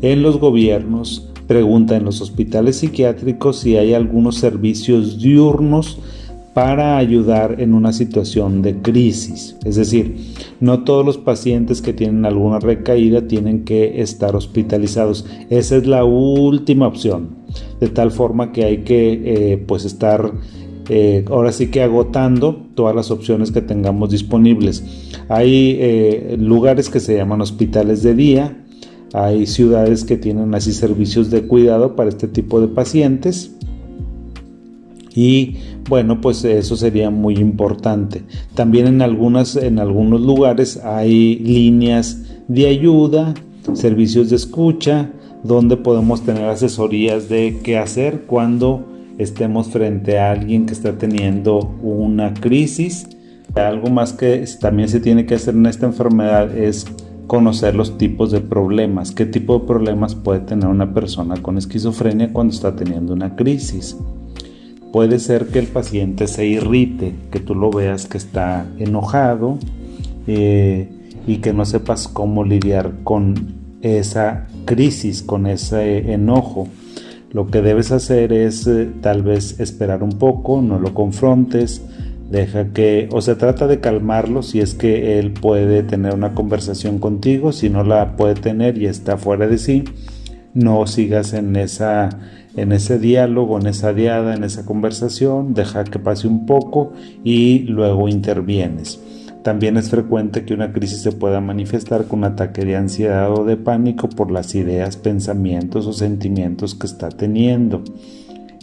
en 0.00 0.22
los 0.22 0.38
gobiernos, 0.38 1.31
pregunta 1.46 1.96
en 1.96 2.04
los 2.04 2.20
hospitales 2.20 2.76
psiquiátricos 2.76 3.58
si 3.58 3.76
hay 3.76 3.94
algunos 3.94 4.36
servicios 4.36 5.18
diurnos 5.18 5.98
para 6.54 6.98
ayudar 6.98 7.60
en 7.60 7.72
una 7.72 7.92
situación 7.92 8.60
de 8.60 8.76
crisis. 8.82 9.56
Es 9.64 9.76
decir, 9.76 10.16
no 10.60 10.84
todos 10.84 11.04
los 11.04 11.16
pacientes 11.16 11.80
que 11.80 11.94
tienen 11.94 12.26
alguna 12.26 12.58
recaída 12.58 13.26
tienen 13.26 13.64
que 13.64 14.02
estar 14.02 14.36
hospitalizados. 14.36 15.24
Esa 15.48 15.76
es 15.76 15.86
la 15.86 16.04
última 16.04 16.86
opción. 16.86 17.36
De 17.80 17.88
tal 17.88 18.10
forma 18.10 18.52
que 18.52 18.64
hay 18.64 18.78
que 18.78 19.22
eh, 19.24 19.64
pues 19.66 19.84
estar 19.84 20.32
eh, 20.88 21.24
ahora 21.30 21.52
sí 21.52 21.68
que 21.68 21.82
agotando 21.82 22.66
todas 22.74 22.94
las 22.94 23.10
opciones 23.10 23.52
que 23.52 23.62
tengamos 23.62 24.10
disponibles. 24.10 24.84
Hay 25.28 25.78
eh, 25.80 26.36
lugares 26.38 26.90
que 26.90 27.00
se 27.00 27.16
llaman 27.16 27.40
hospitales 27.40 28.02
de 28.02 28.14
día, 28.14 28.61
hay 29.12 29.46
ciudades 29.46 30.04
que 30.04 30.16
tienen 30.16 30.54
así 30.54 30.72
servicios 30.72 31.30
de 31.30 31.42
cuidado 31.42 31.96
para 31.96 32.08
este 32.08 32.28
tipo 32.28 32.60
de 32.60 32.68
pacientes 32.68 33.52
y 35.14 35.56
bueno, 35.88 36.20
pues 36.20 36.44
eso 36.44 36.76
sería 36.76 37.10
muy 37.10 37.34
importante. 37.34 38.22
También 38.54 38.86
en, 38.86 39.02
algunas, 39.02 39.56
en 39.56 39.78
algunos 39.78 40.20
lugares 40.20 40.78
hay 40.78 41.36
líneas 41.36 42.22
de 42.48 42.66
ayuda, 42.68 43.34
servicios 43.74 44.30
de 44.30 44.36
escucha, 44.36 45.10
donde 45.42 45.76
podemos 45.76 46.22
tener 46.22 46.44
asesorías 46.44 47.28
de 47.28 47.60
qué 47.62 47.78
hacer 47.78 48.22
cuando 48.26 48.86
estemos 49.18 49.68
frente 49.68 50.18
a 50.18 50.30
alguien 50.30 50.66
que 50.66 50.72
está 50.72 50.96
teniendo 50.96 51.74
una 51.82 52.32
crisis. 52.34 53.06
Algo 53.54 53.90
más 53.90 54.12
que 54.12 54.44
también 54.60 54.88
se 54.88 55.00
tiene 55.00 55.26
que 55.26 55.34
hacer 55.34 55.54
en 55.54 55.66
esta 55.66 55.86
enfermedad 55.86 56.56
es 56.56 56.86
conocer 57.26 57.74
los 57.74 57.98
tipos 57.98 58.30
de 58.30 58.40
problemas, 58.40 59.12
qué 59.12 59.26
tipo 59.26 59.58
de 59.58 59.66
problemas 59.66 60.14
puede 60.14 60.40
tener 60.40 60.68
una 60.68 60.92
persona 60.92 61.36
con 61.40 61.58
esquizofrenia 61.58 62.32
cuando 62.32 62.54
está 62.54 62.76
teniendo 62.76 63.12
una 63.12 63.36
crisis. 63.36 63.96
Puede 64.92 65.18
ser 65.18 65.46
que 65.46 65.58
el 65.58 65.68
paciente 65.68 66.26
se 66.26 66.46
irrite, 66.46 67.14
que 67.30 67.40
tú 67.40 67.54
lo 67.54 67.70
veas 67.70 68.06
que 68.06 68.18
está 68.18 68.66
enojado 68.78 69.58
eh, 70.26 70.88
y 71.26 71.38
que 71.38 71.54
no 71.54 71.64
sepas 71.64 72.08
cómo 72.08 72.44
lidiar 72.44 72.92
con 73.02 73.54
esa 73.80 74.46
crisis, 74.66 75.22
con 75.22 75.46
ese 75.46 76.12
enojo. 76.12 76.68
Lo 77.32 77.46
que 77.46 77.62
debes 77.62 77.90
hacer 77.92 78.32
es 78.34 78.66
eh, 78.66 78.90
tal 79.00 79.22
vez 79.22 79.58
esperar 79.60 80.02
un 80.02 80.18
poco, 80.18 80.60
no 80.60 80.78
lo 80.78 80.92
confrontes, 80.92 81.82
deja 82.32 82.72
que, 82.72 83.10
o 83.12 83.20
se 83.20 83.36
trata 83.36 83.66
de 83.66 83.78
calmarlo 83.78 84.42
si 84.42 84.60
es 84.60 84.74
que 84.74 85.18
él 85.18 85.32
puede 85.32 85.82
tener 85.82 86.14
una 86.14 86.34
conversación 86.34 86.98
contigo, 86.98 87.52
si 87.52 87.68
no 87.68 87.84
la 87.84 88.16
puede 88.16 88.34
tener 88.34 88.78
y 88.78 88.86
está 88.86 89.18
fuera 89.18 89.46
de 89.46 89.58
sí, 89.58 89.84
no 90.54 90.86
sigas 90.86 91.34
en 91.34 91.56
esa 91.56 92.08
en 92.54 92.72
ese 92.72 92.98
diálogo, 92.98 93.58
en 93.58 93.66
esa 93.66 93.94
diada, 93.94 94.34
en 94.34 94.44
esa 94.44 94.66
conversación, 94.66 95.54
deja 95.54 95.84
que 95.84 95.98
pase 95.98 96.28
un 96.28 96.44
poco 96.44 96.92
y 97.24 97.60
luego 97.60 98.08
intervienes. 98.08 99.00
También 99.42 99.78
es 99.78 99.88
frecuente 99.88 100.44
que 100.44 100.52
una 100.52 100.72
crisis 100.72 101.00
se 101.00 101.12
pueda 101.12 101.40
manifestar 101.40 102.04
con 102.06 102.20
un 102.20 102.24
ataque 102.26 102.64
de 102.66 102.76
ansiedad 102.76 103.32
o 103.32 103.44
de 103.44 103.56
pánico 103.56 104.08
por 104.08 104.30
las 104.30 104.54
ideas, 104.54 104.98
pensamientos 104.98 105.86
o 105.86 105.94
sentimientos 105.94 106.74
que 106.74 106.86
está 106.86 107.08
teniendo. 107.08 107.82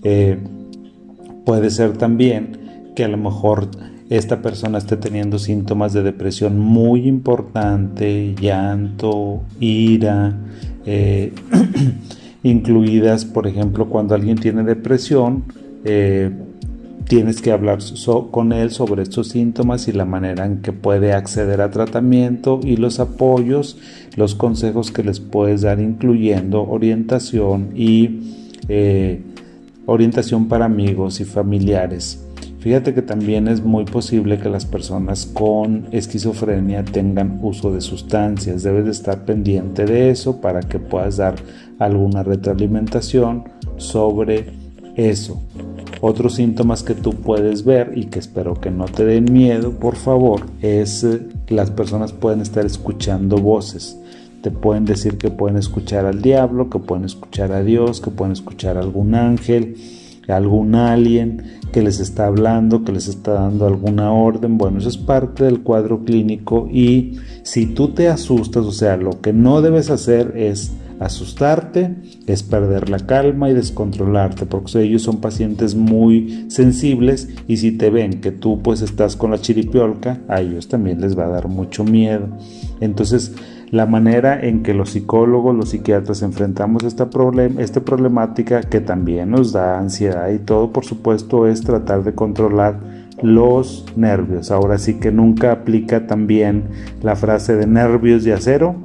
Eh, 0.03 0.37
puede 1.45 1.71
ser 1.71 1.97
también 1.97 2.68
que 2.99 3.05
a 3.05 3.07
lo 3.07 3.15
mejor 3.15 3.69
esta 4.09 4.41
persona 4.41 4.77
esté 4.77 4.97
teniendo 4.97 5.39
síntomas 5.39 5.93
de 5.93 6.03
depresión 6.03 6.59
muy 6.59 7.07
importante, 7.07 8.35
llanto, 8.35 9.39
ira, 9.61 10.35
eh, 10.85 11.31
incluidas, 12.43 13.23
por 13.23 13.47
ejemplo, 13.47 13.87
cuando 13.87 14.15
alguien 14.15 14.37
tiene 14.37 14.63
depresión, 14.63 15.45
eh, 15.85 16.29
tienes 17.07 17.41
que 17.41 17.53
hablar 17.53 17.79
con 18.31 18.51
él 18.51 18.71
sobre 18.71 19.03
estos 19.03 19.29
síntomas 19.29 19.87
y 19.87 19.93
la 19.93 20.03
manera 20.03 20.45
en 20.45 20.61
que 20.61 20.73
puede 20.73 21.13
acceder 21.13 21.61
a 21.61 21.71
tratamiento 21.71 22.59
y 22.61 22.75
los 22.75 22.99
apoyos, 22.99 23.77
los 24.17 24.35
consejos 24.35 24.91
que 24.91 25.03
les 25.03 25.21
puedes 25.21 25.61
dar, 25.61 25.79
incluyendo 25.79 26.67
orientación 26.67 27.69
y 27.77 28.19
eh, 28.67 29.21
orientación 29.85 30.49
para 30.49 30.65
amigos 30.65 31.21
y 31.21 31.23
familiares. 31.23 32.25
Fíjate 32.59 32.93
que 32.93 33.01
también 33.01 33.47
es 33.47 33.63
muy 33.63 33.85
posible 33.85 34.37
que 34.37 34.49
las 34.49 34.65
personas 34.65 35.25
con 35.25 35.87
esquizofrenia 35.91 36.83
tengan 36.83 37.39
uso 37.41 37.71
de 37.71 37.79
sustancias. 37.79 38.63
Debes 38.63 38.83
de 38.85 38.91
estar 38.91 39.23
pendiente 39.23 39.85
de 39.85 40.09
eso 40.09 40.41
para 40.41 40.59
que 40.59 40.77
puedas 40.77 41.17
dar 41.17 41.35
alguna 41.79 42.21
retroalimentación 42.21 43.45
sobre 43.77 44.47
eso. 44.95 45.41
Otros 46.01 46.35
síntomas 46.35 46.83
que 46.83 46.95
tú 46.95 47.11
puedes 47.11 47.63
ver 47.63 47.93
y 47.95 48.05
que 48.05 48.19
espero 48.19 48.53
que 48.55 48.71
no 48.71 48.85
te 48.85 49.05
den 49.05 49.31
miedo, 49.31 49.71
por 49.71 49.95
favor, 49.95 50.41
es 50.61 51.01
que 51.01 51.15
eh, 51.15 51.19
las 51.49 51.71
personas 51.71 52.11
pueden 52.11 52.41
estar 52.41 52.65
escuchando 52.65 53.37
voces. 53.37 53.97
Te 54.41 54.51
pueden 54.51 54.85
decir 54.85 55.17
que 55.17 55.29
pueden 55.29 55.57
escuchar 55.57 56.05
al 56.05 56.21
diablo, 56.21 56.69
que 56.69 56.79
pueden 56.79 57.05
escuchar 57.05 57.51
a 57.51 57.63
Dios, 57.63 57.99
que 57.99 58.11
pueden 58.11 58.31
escuchar 58.31 58.77
a 58.77 58.81
algún 58.81 59.15
ángel, 59.15 59.75
algún 60.31 60.75
alien 60.75 61.43
que 61.71 61.81
les 61.81 61.99
está 61.99 62.27
hablando, 62.27 62.83
que 62.83 62.91
les 62.91 63.07
está 63.07 63.33
dando 63.33 63.67
alguna 63.67 64.11
orden. 64.11 64.57
Bueno, 64.57 64.79
eso 64.79 64.89
es 64.89 64.97
parte 64.97 65.43
del 65.43 65.61
cuadro 65.61 66.03
clínico 66.03 66.67
y 66.71 67.17
si 67.43 67.67
tú 67.67 67.89
te 67.89 68.07
asustas, 68.07 68.65
o 68.65 68.71
sea, 68.71 68.97
lo 68.97 69.21
que 69.21 69.33
no 69.33 69.61
debes 69.61 69.89
hacer 69.89 70.33
es 70.35 70.71
asustarte, 70.99 71.95
es 72.27 72.43
perder 72.43 72.89
la 72.89 72.99
calma 72.99 73.49
y 73.49 73.53
descontrolarte, 73.53 74.45
porque 74.45 74.81
ellos 74.81 75.01
son 75.01 75.21
pacientes 75.21 75.73
muy 75.73 76.45
sensibles 76.49 77.29
y 77.47 77.57
si 77.57 77.71
te 77.71 77.89
ven 77.89 78.19
que 78.19 78.31
tú 78.31 78.61
pues 78.61 78.81
estás 78.81 79.15
con 79.15 79.31
la 79.31 79.39
chiripiolca, 79.39 80.21
a 80.27 80.41
ellos 80.41 80.67
también 80.67 80.99
les 80.99 81.17
va 81.17 81.25
a 81.25 81.29
dar 81.29 81.47
mucho 81.47 81.85
miedo. 81.85 82.27
Entonces, 82.81 83.33
la 83.71 83.85
manera 83.85 84.39
en 84.39 84.63
que 84.63 84.73
los 84.73 84.91
psicólogos, 84.91 85.55
los 85.55 85.69
psiquiatras 85.69 86.21
enfrentamos 86.21 86.83
esta, 86.83 87.09
problem 87.09 87.59
esta 87.59 87.81
problemática 87.81 88.61
que 88.61 88.81
también 88.81 89.31
nos 89.31 89.51
da 89.51 89.79
ansiedad 89.79 90.29
y 90.29 90.39
todo, 90.39 90.71
por 90.71 90.85
supuesto, 90.85 91.47
es 91.47 91.61
tratar 91.61 92.03
de 92.03 92.13
controlar 92.13 92.79
los 93.21 93.85
nervios. 93.95 94.51
Ahora 94.51 94.77
sí 94.77 94.95
que 94.95 95.11
nunca 95.11 95.51
aplica 95.51 96.07
también 96.07 96.63
la 97.03 97.15
frase 97.15 97.55
de 97.55 97.67
nervios 97.67 98.23
de 98.23 98.33
acero 98.33 98.75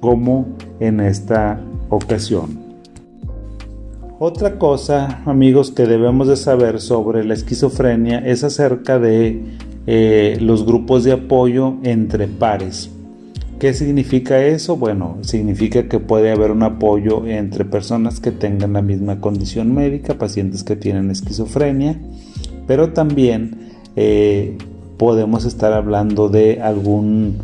como 0.00 0.46
en 0.80 1.00
esta 1.00 1.60
ocasión. 1.88 2.60
Otra 4.18 4.58
cosa, 4.58 5.20
amigos, 5.26 5.72
que 5.72 5.84
debemos 5.84 6.28
de 6.28 6.36
saber 6.36 6.80
sobre 6.80 7.24
la 7.24 7.34
esquizofrenia 7.34 8.18
es 8.18 8.44
acerca 8.44 8.98
de 8.98 9.42
eh, 9.86 10.38
los 10.40 10.64
grupos 10.64 11.02
de 11.04 11.12
apoyo 11.12 11.74
entre 11.82 12.28
pares. 12.28 12.88
¿Qué 13.62 13.74
significa 13.74 14.44
eso? 14.44 14.76
Bueno, 14.76 15.18
significa 15.20 15.84
que 15.84 16.00
puede 16.00 16.32
haber 16.32 16.50
un 16.50 16.64
apoyo 16.64 17.24
entre 17.28 17.64
personas 17.64 18.18
que 18.18 18.32
tengan 18.32 18.72
la 18.72 18.82
misma 18.82 19.20
condición 19.20 19.72
médica, 19.72 20.14
pacientes 20.14 20.64
que 20.64 20.74
tienen 20.74 21.12
esquizofrenia, 21.12 21.96
pero 22.66 22.92
también 22.92 23.70
eh, 23.94 24.58
podemos 24.96 25.44
estar 25.44 25.74
hablando 25.74 26.28
de 26.28 26.60
algún 26.60 27.36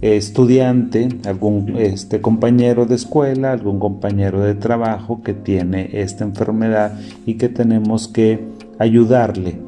estudiante, 0.00 1.08
algún 1.26 1.76
este, 1.78 2.20
compañero 2.20 2.84
de 2.84 2.96
escuela, 2.96 3.52
algún 3.52 3.78
compañero 3.78 4.40
de 4.40 4.56
trabajo 4.56 5.22
que 5.22 5.32
tiene 5.32 5.90
esta 5.92 6.24
enfermedad 6.24 6.98
y 7.24 7.34
que 7.34 7.48
tenemos 7.48 8.08
que 8.08 8.40
ayudarle. 8.80 9.58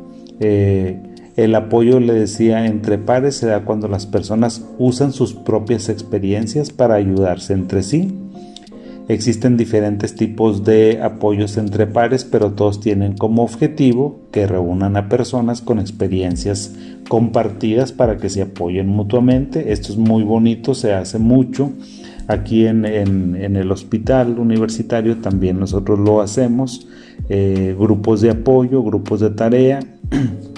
Eh, 0.41 1.14
el 1.37 1.55
apoyo, 1.55 1.99
le 1.99 2.15
decía, 2.15 2.67
entre 2.67 2.99
pares 2.99 3.37
se 3.37 3.47
da 3.47 3.65
cuando 3.65 3.89
las 3.89 4.07
personas 4.07 4.65
usan 4.79 5.13
sus 5.13 5.35
propias 5.35 5.89
experiencias 5.89 6.71
para 6.71 6.95
ayudarse 6.95 7.53
entre 7.55 7.83
sí. 7.83 8.13
Existen 9.07 9.59
diferentes 9.59 10.15
tipos 10.15 10.65
de 10.65 11.03
apoyos 11.03 11.59
entre 11.59 11.87
pares, 11.87 12.25
pero 12.25 12.53
todos 12.53 12.81
tienen 12.81 13.17
como 13.17 13.43
objetivo 13.43 14.21
que 14.33 14.47
reúnan 14.47 14.97
a 14.97 15.11
personas 15.11 15.61
con 15.61 15.79
experiencias 15.79 16.75
compartidas 17.09 17.93
para 17.93 18.17
que 18.17 18.31
se 18.31 18.41
apoyen 18.41 18.89
mutuamente. 18.89 19.73
Esto 19.73 19.93
es 19.93 19.99
muy 19.99 20.23
bonito, 20.23 20.75
se 20.75 20.95
hace 20.95 21.19
mucho. 21.19 21.73
Aquí 22.29 22.67
en, 22.67 22.87
el 22.87 23.71
hospital 23.71 24.39
universitario 24.39 25.19
también 25.19 25.61
nosotros 25.61 25.99
lo 25.99 26.23
hacemos. 26.23 26.87
Eh, 27.29 27.77
grupos 27.79 28.23
de 28.23 28.31
apoyo, 28.31 28.83
grupos 28.83 29.21
de 29.21 29.31
tarea. 29.31 29.81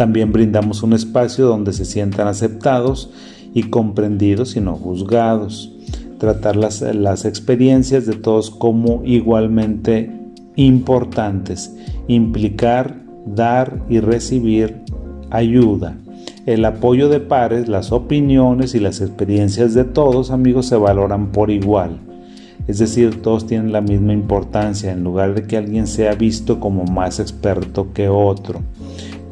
También 0.00 0.32
brindamos 0.32 0.82
un 0.82 0.94
espacio 0.94 1.46
donde 1.46 1.74
se 1.74 1.84
sientan 1.84 2.26
aceptados 2.26 3.10
y 3.52 3.64
comprendidos 3.64 4.56
y 4.56 4.60
no 4.62 4.74
juzgados. 4.74 5.74
Tratar 6.16 6.56
las, 6.56 6.80
las 6.80 7.26
experiencias 7.26 8.06
de 8.06 8.14
todos 8.14 8.50
como 8.50 9.02
igualmente 9.04 10.10
importantes. 10.56 11.76
Implicar, 12.08 12.96
dar 13.26 13.84
y 13.90 14.00
recibir 14.00 14.80
ayuda. 15.28 15.98
El 16.46 16.64
apoyo 16.64 17.10
de 17.10 17.20
pares, 17.20 17.68
las 17.68 17.92
opiniones 17.92 18.74
y 18.74 18.80
las 18.80 19.02
experiencias 19.02 19.74
de 19.74 19.84
todos 19.84 20.30
amigos 20.30 20.64
se 20.64 20.76
valoran 20.76 21.30
por 21.30 21.50
igual. 21.50 21.98
Es 22.66 22.78
decir, 22.78 23.20
todos 23.20 23.46
tienen 23.46 23.70
la 23.70 23.82
misma 23.82 24.14
importancia 24.14 24.92
en 24.92 25.04
lugar 25.04 25.34
de 25.34 25.42
que 25.42 25.58
alguien 25.58 25.86
sea 25.86 26.14
visto 26.14 26.58
como 26.58 26.84
más 26.84 27.20
experto 27.20 27.92
que 27.92 28.08
otro. 28.08 28.62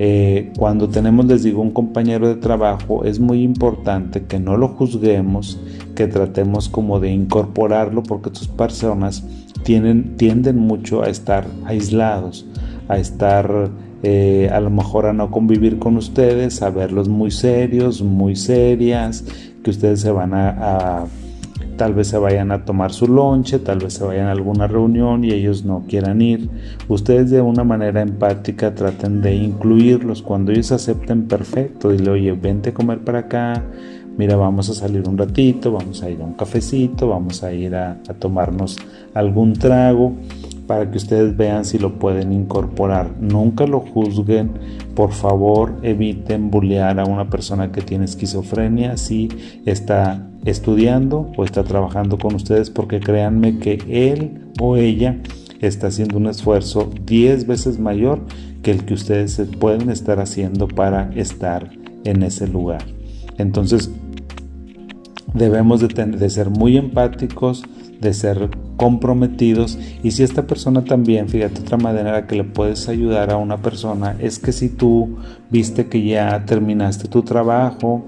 Eh, 0.01 0.53
cuando 0.57 0.89
tenemos, 0.89 1.27
les 1.27 1.43
digo, 1.43 1.61
un 1.61 1.73
compañero 1.73 2.29
de 2.29 2.37
trabajo, 2.37 3.05
es 3.05 3.19
muy 3.19 3.43
importante 3.43 4.25
que 4.27 4.39
no 4.39 4.57
lo 4.57 4.69
juzguemos, 4.69 5.59
que 5.97 6.07
tratemos 6.07 6.69
como 6.69 7.01
de 7.01 7.11
incorporarlo, 7.11 8.03
porque 8.03 8.31
tus 8.31 8.47
personas 8.47 9.25
tienden 9.65 10.57
mucho 10.59 11.03
a 11.03 11.09
estar 11.09 11.47
aislados, 11.65 12.47
a 12.89 12.99
estar 12.99 13.71
eh, 14.05 14.49
a 14.53 14.61
lo 14.61 14.71
mejor 14.71 15.07
a 15.07 15.13
no 15.13 15.31
convivir 15.31 15.81
con 15.81 15.97
ustedes, 15.97 16.63
a 16.63 16.71
verlos 16.71 17.09
muy 17.09 17.33
serios, 17.33 18.01
muy 18.01 18.37
serias, 18.37 19.25
que 19.65 19.71
ustedes 19.71 20.01
se 20.01 20.13
van 20.13 20.33
a 20.33 21.07
tal 21.79 21.95
vez 21.95 22.09
se 22.09 22.19
vayan 22.19 22.51
a 22.51 22.65
tomar 22.65 22.93
su 22.93 23.07
lonche, 23.07 23.61
tal 23.61 23.79
vez 23.79 23.95
se 23.95 24.05
vayan 24.05 24.27
a 24.27 24.33
alguna 24.33 24.67
reunión 24.67 25.25
y 25.25 25.31
ellos 25.31 25.65
no 25.65 25.85
quieran 25.89 26.21
ir. 26.21 26.51
Ustedes 26.89 27.31
de 27.31 27.41
una 27.41 27.65
manera 27.65 28.03
empática 28.03 28.75
traten 28.75 29.23
de 29.23 29.35
incluirlos. 29.37 30.21
Cuando 30.21 30.53
ellos 30.53 30.73
acepten, 30.73 31.29
perfecto. 31.29 31.91
Dile, 31.91 32.11
oye, 32.11 32.33
vente 32.33 32.71
a 32.71 32.75
comer 32.75 32.99
para 32.99 33.21
acá. 33.21 33.65
Mira, 34.19 34.37
vamos 34.37 34.69
a 34.69 34.75
salir 34.75 35.09
un 35.09 35.17
ratito, 35.17 35.71
vamos 35.71 36.03
a 36.03 36.11
ir 36.11 36.21
a 36.21 36.25
un 36.25 36.35
cafecito, 36.35 37.09
vamos 37.09 37.45
a 37.45 37.53
ir 37.53 37.77
a, 37.77 37.93
a 37.93 38.15
tomarnos 38.15 38.77
algún 39.15 39.53
trago 39.53 40.13
para 40.67 40.91
que 40.91 40.99
ustedes 40.99 41.37
vean 41.37 41.65
si 41.65 41.79
lo 41.79 41.99
pueden 41.99 42.33
incorporar. 42.33 43.13
Nunca 43.21 43.67
lo 43.67 43.81
juzguen, 43.81 44.51
por 44.99 45.13
favor 45.13 45.79
eviten 45.85 46.51
bullear 46.51 46.99
a 46.99 47.05
una 47.05 47.31
persona 47.31 47.71
que 47.71 47.83
tiene 47.83 48.05
esquizofrenia 48.05 48.97
si 48.97 49.29
está 49.65 50.29
estudiando 50.45 51.31
o 51.37 51.45
está 51.45 51.63
trabajando 51.63 52.19
con 52.19 52.35
ustedes 52.35 52.69
porque 52.69 52.99
créanme 52.99 53.61
que 53.61 53.79
él 53.89 54.51
o 54.61 54.77
ella 54.77 55.21
está 55.61 55.87
haciendo 55.87 56.17
un 56.17 56.27
esfuerzo 56.27 56.91
10 57.05 57.47
veces 57.47 57.79
mayor 57.79 58.27
que 58.65 58.73
el 58.73 58.85
que 58.87 58.95
ustedes 58.95 59.41
pueden 59.61 59.89
estar 59.89 60.19
haciendo 60.19 60.67
para 60.67 61.13
estar 61.15 61.71
en 62.03 62.25
ese 62.25 62.49
lugar. 62.49 62.83
Entonces 63.37 63.93
debemos 65.33 65.81
de, 65.81 66.29
ser 66.29 66.51
muy 66.51 66.77
empáticos, 66.77 67.63
de 68.01 68.15
ser 68.15 68.51
comprometidos 68.79 69.79
y 70.03 70.13
si 70.13 70.23
esta 70.23 70.47
persona 70.47 70.85
también, 70.85 71.29
fíjate 71.29 71.61
otra 71.61 71.77
manera 71.77 72.27
que 72.27 72.37
le 72.37 72.45
puedes 72.45 72.89
ayudar 72.89 73.31
a 73.31 73.37
una 73.37 73.59
persona 73.59 74.17
es 74.19 74.39
que 74.39 74.53
si 74.53 74.71
tú 74.71 75.19
viste 75.51 75.89
que 75.89 76.03
ya 76.03 76.47
terminaste 76.47 77.09
tu 77.09 77.23
trabajo, 77.23 78.07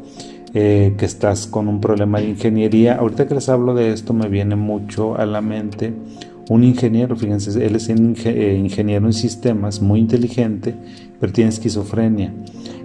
eh, 0.55 0.95
que 0.97 1.05
estás 1.05 1.47
con 1.47 1.69
un 1.69 1.81
problema 1.81 2.21
de 2.21 2.31
ingeniería, 2.31 2.95
ahorita 2.95 3.27
que 3.29 3.35
les 3.35 3.51
hablo 3.51 3.75
de 3.75 3.93
esto 3.93 4.15
me 4.15 4.29
viene 4.29 4.57
mucho 4.57 5.17
a 5.17 5.27
la 5.27 5.43
mente 5.43 5.93
un 6.51 6.65
ingeniero, 6.65 7.15
fíjense, 7.15 7.65
él 7.65 7.77
es 7.77 7.89
eh, 7.89 8.57
ingeniero 8.59 9.07
en 9.07 9.13
sistemas, 9.13 9.81
muy 9.81 10.01
inteligente, 10.01 10.75
pero 11.21 11.33
tiene 11.33 11.51
esquizofrenia 11.51 12.35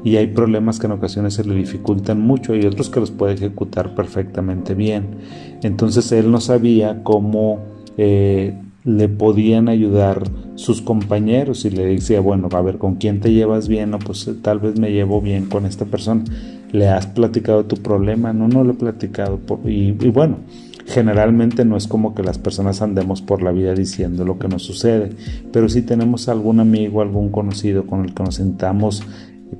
y 0.03 0.17
hay 0.17 0.27
problemas 0.27 0.77
que 0.77 0.85
en 0.85 0.91
ocasiones 0.91 1.33
se 1.33 1.43
le 1.43 1.55
dificultan 1.55 2.21
mucho 2.21 2.55
y 2.55 2.63
otros 2.63 2.91
que 2.91 2.99
los 2.99 3.09
puede 3.09 3.33
ejecutar 3.33 3.95
perfectamente 3.95 4.75
bien. 4.75 5.17
Entonces 5.63 6.11
él 6.11 6.29
no 6.29 6.39
sabía 6.41 7.01
cómo 7.01 7.59
eh, 7.97 8.59
le 8.83 9.09
podían 9.09 9.67
ayudar 9.67 10.23
sus 10.55 10.81
compañeros 10.81 11.65
y 11.65 11.71
le 11.71 11.85
decía, 11.85 12.19
bueno, 12.21 12.49
a 12.51 12.61
ver, 12.61 12.77
¿con 12.77 12.95
quién 12.95 13.19
te 13.19 13.33
llevas 13.33 13.67
bien? 13.67 13.93
O 13.93 13.99
pues 13.99 14.29
tal 14.41 14.59
vez 14.59 14.79
me 14.79 14.91
llevo 14.91 15.21
bien 15.21 15.45
con 15.45 15.65
esta 15.65 15.85
persona. 15.85 16.23
¿Le 16.71 16.87
has 16.87 17.07
platicado 17.07 17.65
tu 17.65 17.77
problema? 17.77 18.33
No, 18.33 18.47
no 18.47 18.63
lo 18.63 18.73
he 18.73 18.75
platicado. 18.75 19.39
y 19.65 19.91
bueno, 19.91 20.37
Generalmente 20.87 21.65
no 21.65 21.77
es 21.77 21.87
como 21.87 22.13
que 22.13 22.21
las 22.21 22.37
personas 22.37 22.81
andemos 22.83 23.23
por 23.23 23.41
la 23.41 23.51
vida 23.51 23.73
diciendo 23.73 24.23
lo 24.23 24.37
que 24.37 24.47
nos 24.47 24.63
sucede, 24.63 25.09
pero 25.51 25.67
si 25.67 25.81
tenemos 25.81 26.29
algún 26.29 26.59
amigo, 26.59 27.01
algún 27.01 27.29
conocido 27.31 27.87
con 27.87 28.05
el 28.05 28.13
que 28.13 28.23
nos 28.23 28.35
sentamos 28.35 29.01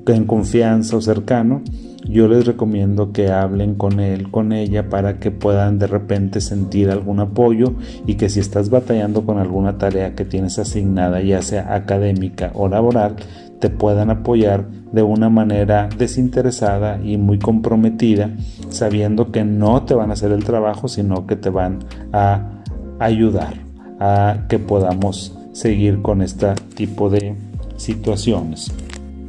en 0.06 0.26
confianza 0.26 0.98
o 0.98 1.02
cercano, 1.02 1.64
yo 2.06 2.28
les 2.28 2.46
recomiendo 2.46 3.12
que 3.12 3.32
hablen 3.32 3.76
con 3.76 4.00
él, 4.00 4.30
con 4.32 4.54
ella, 4.54 4.90
para 4.90 5.20
que 5.20 5.32
puedan 5.32 5.80
de 5.80 5.88
repente 5.88 6.40
sentir 6.40 6.90
algún 6.90 7.20
apoyo 7.20 7.74
y 8.06 8.16
que 8.16 8.30
si 8.30 8.40
estás 8.40 8.70
batallando 8.70 9.26
con 9.26 9.40
alguna 9.40 9.78
tarea 9.78 10.16
que 10.16 10.26
tienes 10.26 10.60
asignada, 10.60 11.22
ya 11.22 11.42
sea 11.42 11.74
académica 11.74 12.52
o 12.54 12.68
laboral, 12.68 13.16
te 13.60 13.70
puedan 13.70 14.10
apoyar 14.10 14.68
de 14.92 15.02
una 15.02 15.30
manera 15.30 15.90
desinteresada 15.98 17.02
y 17.04 17.18
muy 17.18 17.40
comprometida, 17.40 18.30
sabiendo 18.70 19.32
que 19.32 19.44
no 19.44 19.84
te 19.84 19.94
van 19.94 20.12
a 20.12 20.14
hacer 20.14 20.32
el 20.32 20.44
trabajo, 20.44 20.88
sino 20.88 21.26
que 21.26 21.36
te 21.36 21.50
van 21.50 21.80
a 22.14 22.62
ayudar 23.00 23.56
a 24.00 24.46
que 24.48 24.60
podamos 24.60 25.38
seguir 25.54 26.02
con 26.02 26.22
este 26.22 26.54
tipo 26.76 27.10
de 27.10 27.36
situaciones. 27.78 28.72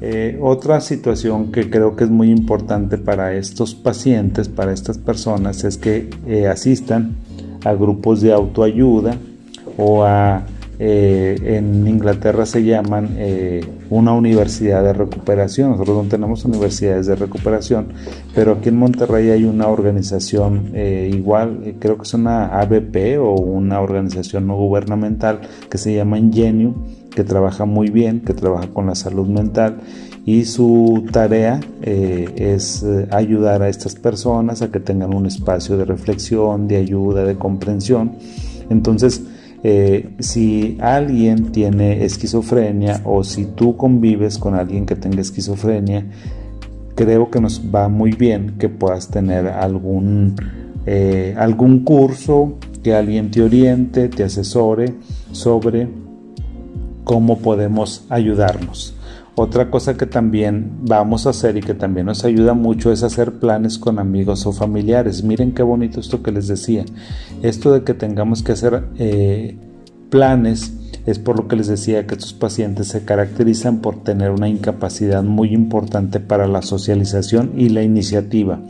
Eh, 0.03 0.39
otra 0.43 0.81
situación 0.83 1.51
que 1.51 1.71
creo 1.71 1.97
que 1.97 2.05
es 2.05 2.11
muy 2.11 2.31
importante 2.31 2.99
para 2.99 3.35
estos 3.35 3.75
pacientes, 3.75 4.49
para 4.49 4.73
estas 4.73 4.99
personas, 4.99 5.65
es 5.65 5.79
que 5.79 6.11
eh, 6.27 6.49
asistan 6.49 7.17
a 7.65 7.73
grupos 7.73 8.21
de 8.21 8.33
autoayuda 8.33 9.17
o 9.79 10.05
a, 10.05 10.45
eh, 10.79 11.39
en 11.43 11.87
Inglaterra 11.87 12.45
se 12.45 12.63
llaman 12.63 13.17
una 13.89 14.13
universidad 14.13 14.83
de 14.83 14.93
recuperación. 14.93 15.71
Nosotros 15.71 16.05
no 16.05 16.11
tenemos 16.11 16.45
universidades 16.45 17.07
de 17.07 17.17
recuperación, 17.17 17.89
pero 18.35 18.53
aquí 18.53 18.69
en 18.69 18.77
Monterrey 18.77 19.31
hay 19.31 19.45
una 19.45 19.69
organización 19.69 20.73
igual, 20.77 21.75
creo 21.79 21.97
que 21.97 22.03
es 22.03 22.15
una 22.15 22.61
ABP 22.61 23.19
o 23.19 23.33
una 23.35 23.81
organización 23.81 24.47
no 24.47 24.57
gubernamental 24.57 25.41
que 25.71 25.79
se 25.79 25.95
llama 25.95 26.19
Ingenio 26.19 26.75
que 27.17 27.25
trabaja 27.25 27.65
muy 27.65 27.89
bien, 27.89 28.21
que 28.21 28.35
trabaja 28.35 28.69
con 28.69 28.87
la 28.87 28.95
salud 28.95 29.27
mental 29.27 29.79
y 30.27 30.45
su 30.45 31.07
tarea 31.11 31.61
eh, 31.81 32.29
es 32.37 32.83
eh, 32.83 33.09
ayudar 33.11 33.63
a 33.63 33.71
estas 33.71 33.95
personas 33.95 34.61
a 34.61 34.71
que 34.71 34.81
tengan 34.81 35.15
un 35.15 35.25
espacio 35.25 35.79
de 35.79 35.87
reflexión, 35.87 36.69
de 36.69 36.77
ayuda, 36.77 37.25
de 37.25 37.37
comprensión. 37.37 38.13
Entonces, 38.69 39.23
eh, 39.65 40.11
si 40.19 40.77
alguien 40.81 41.53
tiene 41.53 42.05
esquizofrenia 42.05 43.01
o 43.05 43.25
si 43.25 43.47
tú 43.47 43.77
convives 43.79 44.37
con 44.37 44.55
alguien 44.55 44.85
que 44.85 44.95
tenga 44.95 45.23
esquizofrenia, 45.23 46.05
creo 46.95 47.31
que 47.31 47.41
nos 47.41 47.63
va 47.75 47.89
muy 47.89 48.13
bien 48.13 48.57
que 48.59 48.69
puedas 48.69 49.09
tener 49.09 49.47
algún, 49.49 50.37
algún 51.37 51.83
curso, 51.83 52.59
que 52.83 52.95
alguien 52.95 53.31
te 53.31 53.43
oriente, 53.43 54.09
te 54.09 54.23
asesore 54.25 54.95
sobre 55.33 55.89
cómo 57.07 57.39
podemos 57.39 58.05
ayudarnos. 58.11 58.93
Otra 59.37 59.71
cosa 59.71 59.97
que 59.97 60.07
también 60.07 60.73
vamos 60.83 61.27
a 61.27 61.31
hacer 61.31 61.57
y 61.57 61.61
que 61.61 61.75
también 61.75 62.07
nos 62.07 62.25
ayuda 62.25 62.53
mucho 62.53 62.91
es 62.91 63.05
hacer 63.05 63.39
planes 63.39 63.79
con 63.79 64.01
amigos 64.01 64.45
o 64.45 64.53
familiares. 64.53 65.23
Miren 65.23 65.53
qué 65.53 65.63
bonito 65.63 66.01
esto 66.01 66.23
que 66.23 66.33
les 66.33 66.49
decía. 66.49 66.85
Esto 67.43 67.73
de 67.73 67.85
que 67.85 67.95
tengamos 67.95 68.43
que 68.43 68.53
hacer 68.53 68.89
eh, 68.99 69.57
planes 70.11 70.73
es 71.07 71.21
por 71.21 71.37
lo 71.37 71.47
que 71.47 71.55
les 71.55 71.69
decía 71.69 72.09
que 72.09 72.15
estos 72.17 72.33
pacientes 72.33 72.89
se 72.89 73.05
caracterizan 73.05 73.83
por 73.83 74.03
tener 74.03 74.33
una 74.33 74.49
incapacidad 74.49 75.23
muy 75.23 75.55
importante 75.55 76.19
para 76.19 76.49
la 76.49 76.63
socialización 76.63 77.53
y 77.57 77.69
la 77.69 77.85
iniciativa. 77.85 78.61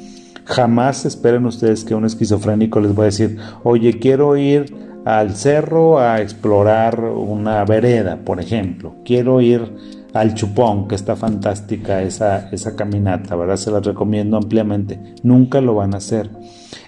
Jamás 0.45 1.07
esperen 1.07 1.47
ustedes 1.47 1.85
que 1.85 1.95
un 1.95 2.05
esquizofrénico 2.05 2.81
les 2.81 2.97
va 2.97 3.05
a 3.05 3.07
decir, 3.07 3.39
oye, 3.65 3.99
quiero 3.99 4.37
ir 4.37 4.86
al 5.07 5.37
cerro 5.37 6.01
a 6.01 6.21
explorar 6.21 6.99
una 7.01 7.65
vereda, 7.65 8.17
por 8.25 8.41
ejemplo. 8.41 8.97
Quiero 9.05 9.41
ir 9.41 9.73
al 10.13 10.35
Chupón, 10.35 10.89
que 10.89 10.97
está 10.97 11.15
fantástica 11.15 12.03
esa, 12.03 12.49
esa 12.51 12.75
caminata, 12.75 13.37
¿verdad? 13.37 13.55
Se 13.55 13.71
las 13.71 13.87
recomiendo 13.87 14.37
ampliamente. 14.37 14.99
Nunca 15.23 15.61
lo 15.61 15.77
van 15.77 15.95
a 15.95 15.99
hacer. 15.99 16.29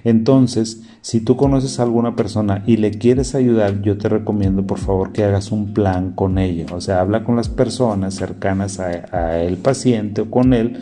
Entonces, 0.02 0.82
si 1.00 1.20
tú 1.20 1.36
conoces 1.36 1.78
a 1.78 1.84
alguna 1.84 2.16
persona 2.16 2.64
y 2.66 2.78
le 2.78 2.90
quieres 2.90 3.36
ayudar, 3.36 3.82
yo 3.82 3.96
te 3.98 4.08
recomiendo 4.08 4.66
por 4.66 4.78
favor 4.78 5.12
que 5.12 5.22
hagas 5.22 5.52
un 5.52 5.72
plan 5.72 6.10
con 6.10 6.38
ella. 6.38 6.66
O 6.74 6.80
sea, 6.80 7.00
habla 7.00 7.22
con 7.22 7.36
las 7.36 7.48
personas 7.48 8.14
cercanas 8.14 8.80
a, 8.80 9.40
el 9.42 9.58
paciente 9.58 10.22
o 10.22 10.30
con 10.30 10.54
él 10.54 10.76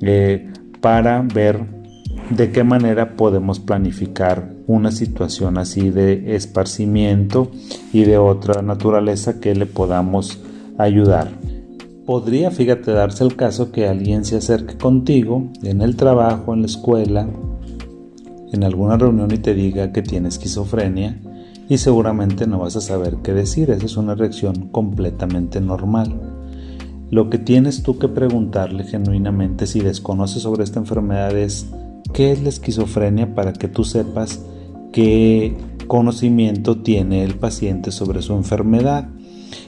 eh, 0.00 0.50
para 0.80 1.20
ver 1.20 1.79
de 2.30 2.52
qué 2.52 2.62
manera 2.62 3.16
podemos 3.16 3.58
planificar 3.58 4.54
una 4.66 4.92
situación 4.92 5.58
así 5.58 5.90
de 5.90 6.36
esparcimiento 6.36 7.50
y 7.92 8.04
de 8.04 8.18
otra 8.18 8.62
naturaleza 8.62 9.40
que 9.40 9.54
le 9.54 9.66
podamos 9.66 10.38
ayudar. 10.78 11.28
Podría, 12.06 12.50
fíjate, 12.50 12.92
darse 12.92 13.24
el 13.24 13.36
caso 13.36 13.72
que 13.72 13.88
alguien 13.88 14.24
se 14.24 14.36
acerque 14.36 14.76
contigo 14.76 15.48
en 15.62 15.82
el 15.82 15.96
trabajo, 15.96 16.54
en 16.54 16.60
la 16.60 16.66
escuela, 16.66 17.28
en 18.52 18.64
alguna 18.64 18.96
reunión 18.96 19.32
y 19.32 19.38
te 19.38 19.54
diga 19.54 19.92
que 19.92 20.02
tiene 20.02 20.28
esquizofrenia 20.28 21.20
y 21.68 21.78
seguramente 21.78 22.46
no 22.46 22.58
vas 22.58 22.76
a 22.76 22.80
saber 22.80 23.18
qué 23.22 23.32
decir. 23.32 23.70
Esa 23.70 23.86
es 23.86 23.96
una 23.96 24.14
reacción 24.14 24.68
completamente 24.70 25.60
normal. 25.60 26.36
lo 27.10 27.28
que 27.28 27.38
tienes 27.38 27.82
tú 27.82 27.98
que 27.98 28.06
preguntarle 28.06 28.84
genuinamente 28.84 29.66
si 29.66 29.80
desconoces 29.80 30.42
sobre 30.42 30.62
esta 30.62 30.78
enfermedad 30.78 31.36
es 31.36 31.66
qué 32.12 32.32
es 32.32 32.42
la 32.42 32.48
esquizofrenia 32.48 33.34
para 33.34 33.52
que 33.52 33.68
tú 33.68 33.84
sepas 33.84 34.44
qué 34.92 35.54
conocimiento 35.86 36.78
tiene 36.78 37.24
el 37.24 37.34
paciente 37.34 37.90
sobre 37.90 38.22
su 38.22 38.34
enfermedad. 38.34 39.08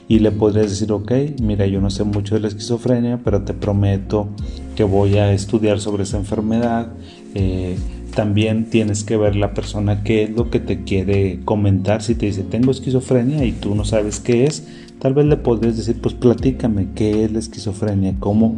Y 0.07 0.19
le 0.19 0.31
podrías 0.31 0.69
decir, 0.69 0.91
ok, 0.91 1.11
mira, 1.41 1.65
yo 1.65 1.81
no 1.81 1.89
sé 1.89 2.03
mucho 2.03 2.35
de 2.35 2.41
la 2.41 2.47
esquizofrenia, 2.47 3.19
pero 3.23 3.43
te 3.43 3.53
prometo 3.53 4.29
que 4.75 4.83
voy 4.83 5.17
a 5.17 5.33
estudiar 5.33 5.79
sobre 5.79 6.03
esa 6.03 6.17
enfermedad. 6.17 6.93
Eh, 7.35 7.75
también 8.15 8.69
tienes 8.69 9.03
que 9.03 9.17
ver 9.17 9.35
la 9.35 9.53
persona 9.53 10.03
qué 10.03 10.23
es 10.23 10.29
lo 10.29 10.49
que 10.49 10.59
te 10.59 10.83
quiere 10.83 11.39
comentar. 11.43 12.01
Si 12.01 12.15
te 12.15 12.27
dice 12.27 12.43
tengo 12.43 12.71
esquizofrenia 12.71 13.43
y 13.43 13.53
tú 13.53 13.75
no 13.75 13.85
sabes 13.85 14.19
qué 14.19 14.45
es, 14.45 14.67
tal 14.99 15.13
vez 15.13 15.25
le 15.25 15.37
podrías 15.37 15.77
decir 15.77 15.99
pues 15.99 16.13
platícame 16.13 16.89
qué 16.95 17.23
es 17.23 17.31
la 17.31 17.39
esquizofrenia, 17.39 18.15
cómo, 18.19 18.57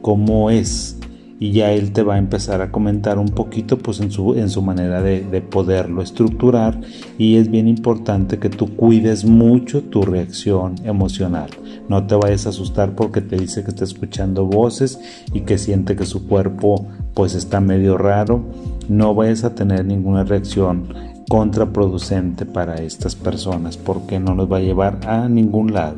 cómo 0.00 0.50
es. 0.50 0.98
Y 1.42 1.50
ya 1.50 1.72
él 1.72 1.90
te 1.90 2.04
va 2.04 2.14
a 2.14 2.18
empezar 2.18 2.62
a 2.62 2.70
comentar 2.70 3.18
un 3.18 3.30
poquito 3.30 3.76
pues 3.76 3.98
en 3.98 4.12
su, 4.12 4.36
en 4.36 4.48
su 4.48 4.62
manera 4.62 5.02
de, 5.02 5.22
de 5.22 5.40
poderlo 5.40 6.00
estructurar 6.00 6.80
y 7.18 7.34
es 7.34 7.50
bien 7.50 7.66
importante 7.66 8.38
que 8.38 8.48
tú 8.48 8.76
cuides 8.76 9.24
mucho 9.24 9.82
tu 9.82 10.02
reacción 10.02 10.76
emocional. 10.84 11.50
No 11.88 12.06
te 12.06 12.14
vayas 12.14 12.46
a 12.46 12.50
asustar 12.50 12.94
porque 12.94 13.22
te 13.22 13.36
dice 13.36 13.64
que 13.64 13.70
está 13.70 13.82
escuchando 13.82 14.46
voces 14.46 15.00
y 15.34 15.40
que 15.40 15.58
siente 15.58 15.96
que 15.96 16.06
su 16.06 16.28
cuerpo 16.28 16.86
pues 17.12 17.34
está 17.34 17.60
medio 17.60 17.98
raro 17.98 18.44
no 18.88 19.12
vayas 19.12 19.42
a 19.42 19.56
tener 19.56 19.84
ninguna 19.84 20.22
reacción 20.22 20.94
contraproducente 21.28 22.46
para 22.46 22.76
estas 22.76 23.16
personas 23.16 23.76
porque 23.76 24.20
no 24.20 24.36
nos 24.36 24.50
va 24.50 24.58
a 24.58 24.60
llevar 24.60 25.00
a 25.08 25.28
ningún 25.28 25.72
lado. 25.72 25.96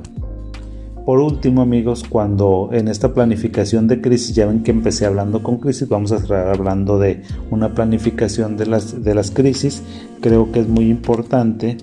Por 1.05 1.19
último 1.19 1.61
amigos, 1.61 2.03
cuando 2.09 2.71
en 2.73 2.89
esta 2.89 3.13
planificación 3.13 3.87
de 3.89 4.01
crisis, 4.01 4.35
ya 4.35 4.47
ven 4.47 4.63
que 4.63 4.71
empecé 4.71 5.05
hablando 5.05 5.43
con 5.43 5.59
crisis, 5.59 5.87
vamos 5.87 6.13
a 6.13 6.17
estar 6.17 6.49
hablando 6.49 6.99
de 6.99 7.23
una 7.51 7.75
planificación 7.75 8.57
de 8.57 8.65
las, 8.65 9.05
de 9.05 9.15
las 9.15 9.31
crisis, 9.31 9.83
creo 10.23 10.51
que 10.51 10.61
es 10.61 10.69
muy 10.69 10.89
importante, 10.89 11.77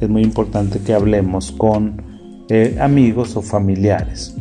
es 0.00 0.08
muy 0.08 0.22
importante 0.22 0.80
que 0.80 0.92
hablemos 0.92 1.52
con 1.52 2.02
eh, 2.48 2.76
amigos 2.80 3.36
o 3.36 3.42
familiares. 3.42 4.36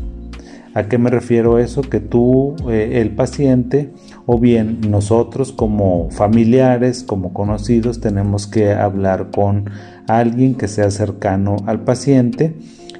¿A 0.73 0.87
qué 0.87 0.97
me 0.97 1.11
refiero 1.11 1.59
eso? 1.59 1.83
Que 1.83 1.99
tú, 1.99 2.55
eh, 2.67 3.01
el 3.01 3.11
paciente, 3.11 3.93
o 4.25 4.39
bien 4.39 4.81
nosotros 4.89 5.51
como 5.51 6.09
familiares, 6.09 7.03
como 7.03 7.33
conocidos, 7.33 8.01
tenemos 8.01 8.47
que 8.47 8.71
hablar 8.71 9.29
con 9.29 9.69
alguien 10.07 10.55
que 10.55 10.67
sea 10.67 10.89
cercano 10.89 11.57
al 11.67 11.83
paciente 11.83 12.55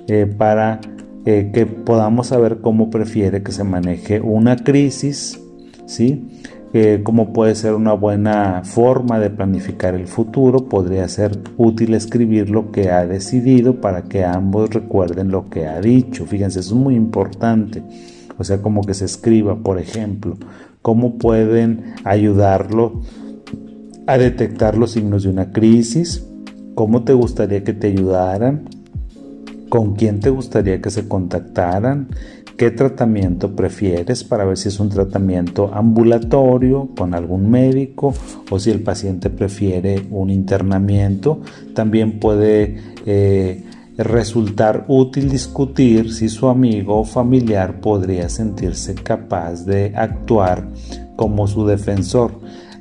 eh, 0.08 0.28
para 0.28 0.80
eh, 1.26 1.52
que 1.54 1.66
podamos 1.66 2.28
saber 2.28 2.60
cómo 2.62 2.90
prefiere 2.90 3.44
que 3.44 3.52
se 3.52 3.64
maneje 3.64 4.20
una 4.22 4.58
crisis, 4.58 5.40
¿sí? 5.86 6.28
cómo 7.04 7.34
puede 7.34 7.54
ser 7.54 7.76
una 7.76 7.94
buena 7.94 8.64
forma 8.64 9.20
de 9.20 9.30
planificar 9.30 9.94
el 9.94 10.08
futuro, 10.08 10.70
podría 10.70 11.08
ser 11.08 11.40
útil 11.56 11.94
escribir 11.94 12.50
lo 12.50 12.72
que 12.72 12.90
ha 12.90 13.06
decidido 13.06 13.80
para 13.80 14.06
que 14.06 14.26
ambos 14.26 14.72
recuerden 14.72 15.30
lo 15.30 15.52
que 15.52 15.68
ha 15.68 15.80
dicho. 15.80 16.26
Fíjense, 16.26 16.62
eso 16.62 16.74
es 16.74 16.82
muy 16.82 16.96
importante. 16.96 17.84
O 18.40 18.44
sea, 18.44 18.62
como 18.64 18.82
que 18.82 18.96
se 18.96 19.06
escriba, 19.06 19.56
por 19.58 19.78
ejemplo, 19.78 20.36
cómo 20.82 21.18
pueden 21.18 21.94
ayudarlo 22.04 23.02
a 24.08 24.18
detectar 24.18 24.78
los 24.78 24.92
signos 24.92 25.24
de 25.24 25.30
una 25.30 25.52
crisis, 25.52 26.28
cómo 26.76 27.04
te 27.04 27.14
gustaría 27.14 27.64
que 27.64 27.74
te 27.74 27.88
ayudaran, 27.88 28.70
con 29.74 29.96
quién 29.96 30.20
te 30.20 30.30
gustaría 30.30 30.80
que 30.80 30.92
se 30.92 31.08
contactaran, 31.08 32.10
qué 32.58 32.70
tratamiento 32.70 33.56
prefieres 33.56 34.24
para 34.24 34.46
ver 34.46 34.56
si 34.56 34.68
es 34.68 34.80
un 34.80 34.90
tratamiento 34.90 35.72
ambulatorio 35.74 36.90
con 36.96 37.16
algún 37.16 37.50
médico 37.50 38.14
o 38.52 38.60
si 38.60 38.70
el 38.70 38.82
paciente 38.84 39.32
prefiere 39.32 40.06
un 40.12 40.30
internamiento. 40.30 41.42
También 41.74 42.20
puede 42.20 42.78
eh, 43.08 43.64
resultar 43.98 44.86
útil 44.90 45.28
discutir 45.28 46.14
si 46.14 46.30
su 46.30 46.50
amigo 46.50 47.00
o 47.00 47.04
familiar 47.04 47.82
podría 47.82 48.30
sentirse 48.30 48.94
capaz 48.94 49.66
de 49.66 49.92
actuar 49.96 50.68
como 51.16 51.48
su 51.48 51.66
defensor. 51.66 52.40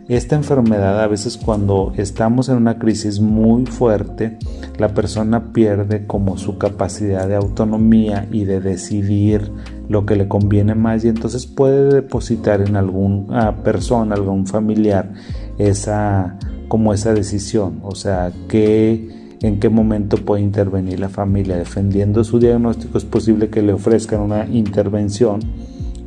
Esta 0.08 0.34
enfermedad 0.34 1.00
a 1.00 1.06
veces 1.06 1.36
cuando 1.36 1.92
estamos 1.96 2.48
en 2.48 2.56
una 2.56 2.78
crisis 2.78 3.20
muy 3.20 3.66
fuerte, 3.66 4.36
la 4.78 4.94
persona 4.94 5.52
pierde 5.52 6.06
como 6.06 6.36
su 6.38 6.58
capacidad 6.58 7.28
de 7.28 7.36
autonomía 7.36 8.28
y 8.32 8.44
de 8.44 8.60
decidir 8.60 9.50
lo 9.88 10.04
que 10.04 10.16
le 10.16 10.26
conviene 10.26 10.74
más 10.74 11.04
y 11.04 11.08
entonces 11.08 11.46
puede 11.46 11.94
depositar 11.94 12.62
en 12.62 12.76
alguna 12.76 13.62
persona, 13.62 14.14
algún 14.16 14.46
familiar, 14.46 15.12
esa 15.58 16.36
como 16.66 16.94
esa 16.94 17.12
decisión, 17.12 17.80
o 17.82 17.94
sea, 17.94 18.32
que 18.48 19.36
en 19.42 19.60
qué 19.60 19.68
momento 19.68 20.16
puede 20.16 20.42
intervenir 20.42 21.00
la 21.00 21.10
familia. 21.10 21.56
Defendiendo 21.56 22.24
su 22.24 22.38
diagnóstico 22.38 22.96
es 22.96 23.04
posible 23.04 23.50
que 23.50 23.60
le 23.60 23.72
ofrezcan 23.74 24.20
una 24.20 24.46
intervención 24.46 25.40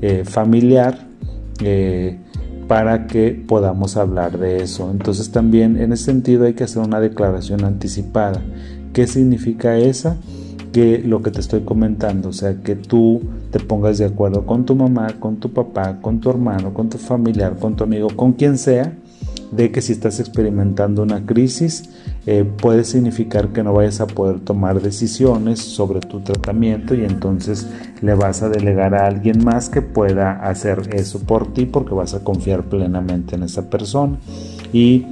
eh, 0.01 0.23
familiar 0.25 1.07
eh, 1.61 2.17
para 2.67 3.07
que 3.07 3.31
podamos 3.31 3.97
hablar 3.97 4.37
de 4.39 4.57
eso. 4.57 4.89
Entonces 4.91 5.31
también 5.31 5.77
en 5.77 5.93
ese 5.93 6.05
sentido 6.05 6.45
hay 6.45 6.53
que 6.53 6.63
hacer 6.63 6.81
una 6.81 6.99
declaración 6.99 7.63
anticipada. 7.63 8.41
¿Qué 8.93 9.07
significa 9.07 9.77
esa? 9.77 10.17
Que 10.71 10.99
lo 10.99 11.21
que 11.21 11.31
te 11.31 11.39
estoy 11.39 11.61
comentando, 11.61 12.29
o 12.29 12.33
sea, 12.33 12.61
que 12.61 12.75
tú 12.75 13.21
te 13.51 13.59
pongas 13.59 13.97
de 13.97 14.05
acuerdo 14.05 14.45
con 14.45 14.65
tu 14.65 14.75
mamá, 14.75 15.07
con 15.19 15.37
tu 15.37 15.51
papá, 15.51 15.99
con 16.01 16.19
tu 16.19 16.29
hermano, 16.29 16.73
con 16.73 16.89
tu 16.89 16.97
familiar, 16.97 17.55
con 17.57 17.75
tu 17.75 17.83
amigo, 17.83 18.09
con 18.15 18.33
quien 18.33 18.57
sea, 18.57 18.93
de 19.51 19.71
que 19.71 19.81
si 19.81 19.93
estás 19.93 20.19
experimentando 20.19 21.03
una 21.03 21.25
crisis 21.25 21.89
eh, 22.25 22.43
puede 22.43 22.83
significar 22.83 23.49
que 23.49 23.63
no 23.63 23.73
vayas 23.73 24.01
a 24.01 24.07
poder 24.07 24.39
tomar 24.39 24.81
decisiones 24.81 25.59
sobre 25.59 25.99
tu 25.99 26.21
tratamiento 26.21 26.95
y 26.95 27.03
entonces 27.03 27.67
le 28.01 28.15
vas 28.15 28.41
a 28.41 28.49
delegar 28.49 28.95
a 28.95 29.05
alguien 29.05 29.43
más 29.43 29.69
que 29.69 29.81
pueda 29.81 30.31
hacer 30.47 30.89
eso 30.93 31.19
por 31.19 31.53
ti 31.53 31.65
porque 31.65 31.93
vas 31.93 32.13
a 32.13 32.23
confiar 32.23 32.63
plenamente 32.63 33.35
en 33.35 33.43
esa 33.43 33.69
persona. 33.69 34.17
Y 34.73 35.05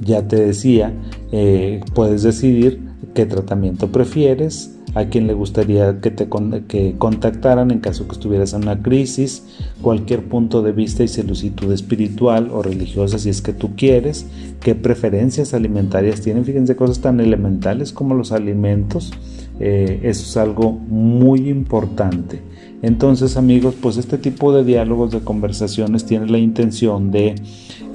ya 0.00 0.26
te 0.26 0.36
decía 0.36 0.92
eh, 1.32 1.80
puedes 1.94 2.22
decidir 2.22 2.80
qué 3.14 3.26
tratamiento 3.26 3.88
prefieres 3.88 4.77
a 4.98 5.08
quien 5.08 5.28
le 5.28 5.32
gustaría 5.32 6.00
que 6.00 6.10
te 6.10 6.28
que 6.66 6.96
contactaran 6.98 7.70
en 7.70 7.78
caso 7.78 8.08
que 8.08 8.12
estuvieras 8.12 8.52
en 8.52 8.62
una 8.62 8.82
crisis, 8.82 9.44
cualquier 9.80 10.24
punto 10.24 10.60
de 10.62 10.72
vista 10.72 11.04
y 11.04 11.08
solicitud 11.08 11.72
espiritual 11.72 12.50
o 12.52 12.62
religiosa 12.62 13.18
si 13.18 13.28
es 13.28 13.40
que 13.40 13.52
tú 13.52 13.76
quieres, 13.76 14.26
qué 14.60 14.74
preferencias 14.74 15.54
alimentarias 15.54 16.20
tienen, 16.20 16.44
fíjense 16.44 16.74
cosas 16.74 16.98
tan 16.98 17.20
elementales 17.20 17.92
como 17.92 18.14
los 18.16 18.32
alimentos, 18.32 19.12
eh, 19.60 20.00
eso 20.02 20.22
es 20.22 20.36
algo 20.36 20.72
muy 20.72 21.48
importante. 21.48 22.42
Entonces 22.82 23.36
amigos, 23.36 23.74
pues 23.80 23.96
este 23.96 24.18
tipo 24.18 24.52
de 24.52 24.64
diálogos, 24.64 25.10
de 25.10 25.20
conversaciones 25.20 26.04
tiene 26.06 26.26
la 26.26 26.38
intención 26.38 27.10
de 27.10 27.34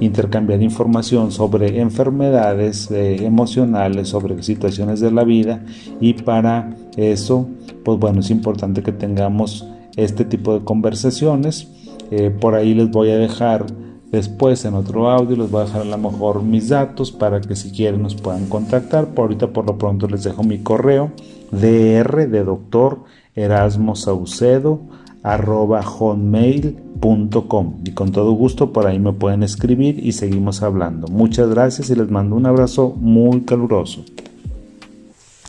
intercambiar 0.00 0.62
información 0.62 1.30
sobre 1.30 1.80
enfermedades 1.80 2.90
eh, 2.90 3.24
emocionales, 3.24 4.08
sobre 4.08 4.42
situaciones 4.42 5.00
de 5.00 5.10
la 5.10 5.24
vida 5.24 5.64
y 6.00 6.14
para 6.14 6.76
eso, 6.96 7.48
pues 7.84 7.98
bueno, 7.98 8.20
es 8.20 8.30
importante 8.30 8.82
que 8.82 8.92
tengamos 8.92 9.66
este 9.96 10.24
tipo 10.24 10.54
de 10.54 10.64
conversaciones. 10.64 11.68
Eh, 12.10 12.30
por 12.30 12.54
ahí 12.54 12.74
les 12.74 12.90
voy 12.90 13.10
a 13.10 13.18
dejar 13.18 13.66
después 14.10 14.64
en 14.64 14.74
otro 14.74 15.10
audio, 15.10 15.36
les 15.36 15.50
voy 15.50 15.62
a 15.62 15.64
dejar 15.64 15.82
a 15.82 15.84
lo 15.84 15.98
mejor 15.98 16.42
mis 16.42 16.68
datos 16.68 17.10
para 17.10 17.40
que 17.40 17.56
si 17.56 17.70
quieren 17.70 18.02
nos 18.02 18.14
puedan 18.14 18.46
contactar. 18.46 19.08
Por 19.08 19.24
ahorita 19.24 19.48
por 19.48 19.66
lo 19.66 19.78
pronto 19.78 20.06
les 20.06 20.22
dejo 20.24 20.42
mi 20.42 20.58
correo 20.58 21.10
dr 21.50 22.28
de 22.30 22.44
doctor 22.44 23.04
Saucedo 23.94 24.80
y 27.84 27.90
con 27.92 28.12
todo 28.12 28.32
gusto 28.32 28.72
por 28.72 28.86
ahí 28.86 28.98
me 28.98 29.12
pueden 29.12 29.42
escribir 29.42 30.04
y 30.04 30.12
seguimos 30.12 30.62
hablando. 30.62 31.08
Muchas 31.08 31.48
gracias 31.48 31.90
y 31.90 31.94
les 31.94 32.10
mando 32.10 32.36
un 32.36 32.46
abrazo 32.46 32.94
muy 32.96 33.40
caluroso. 33.40 34.04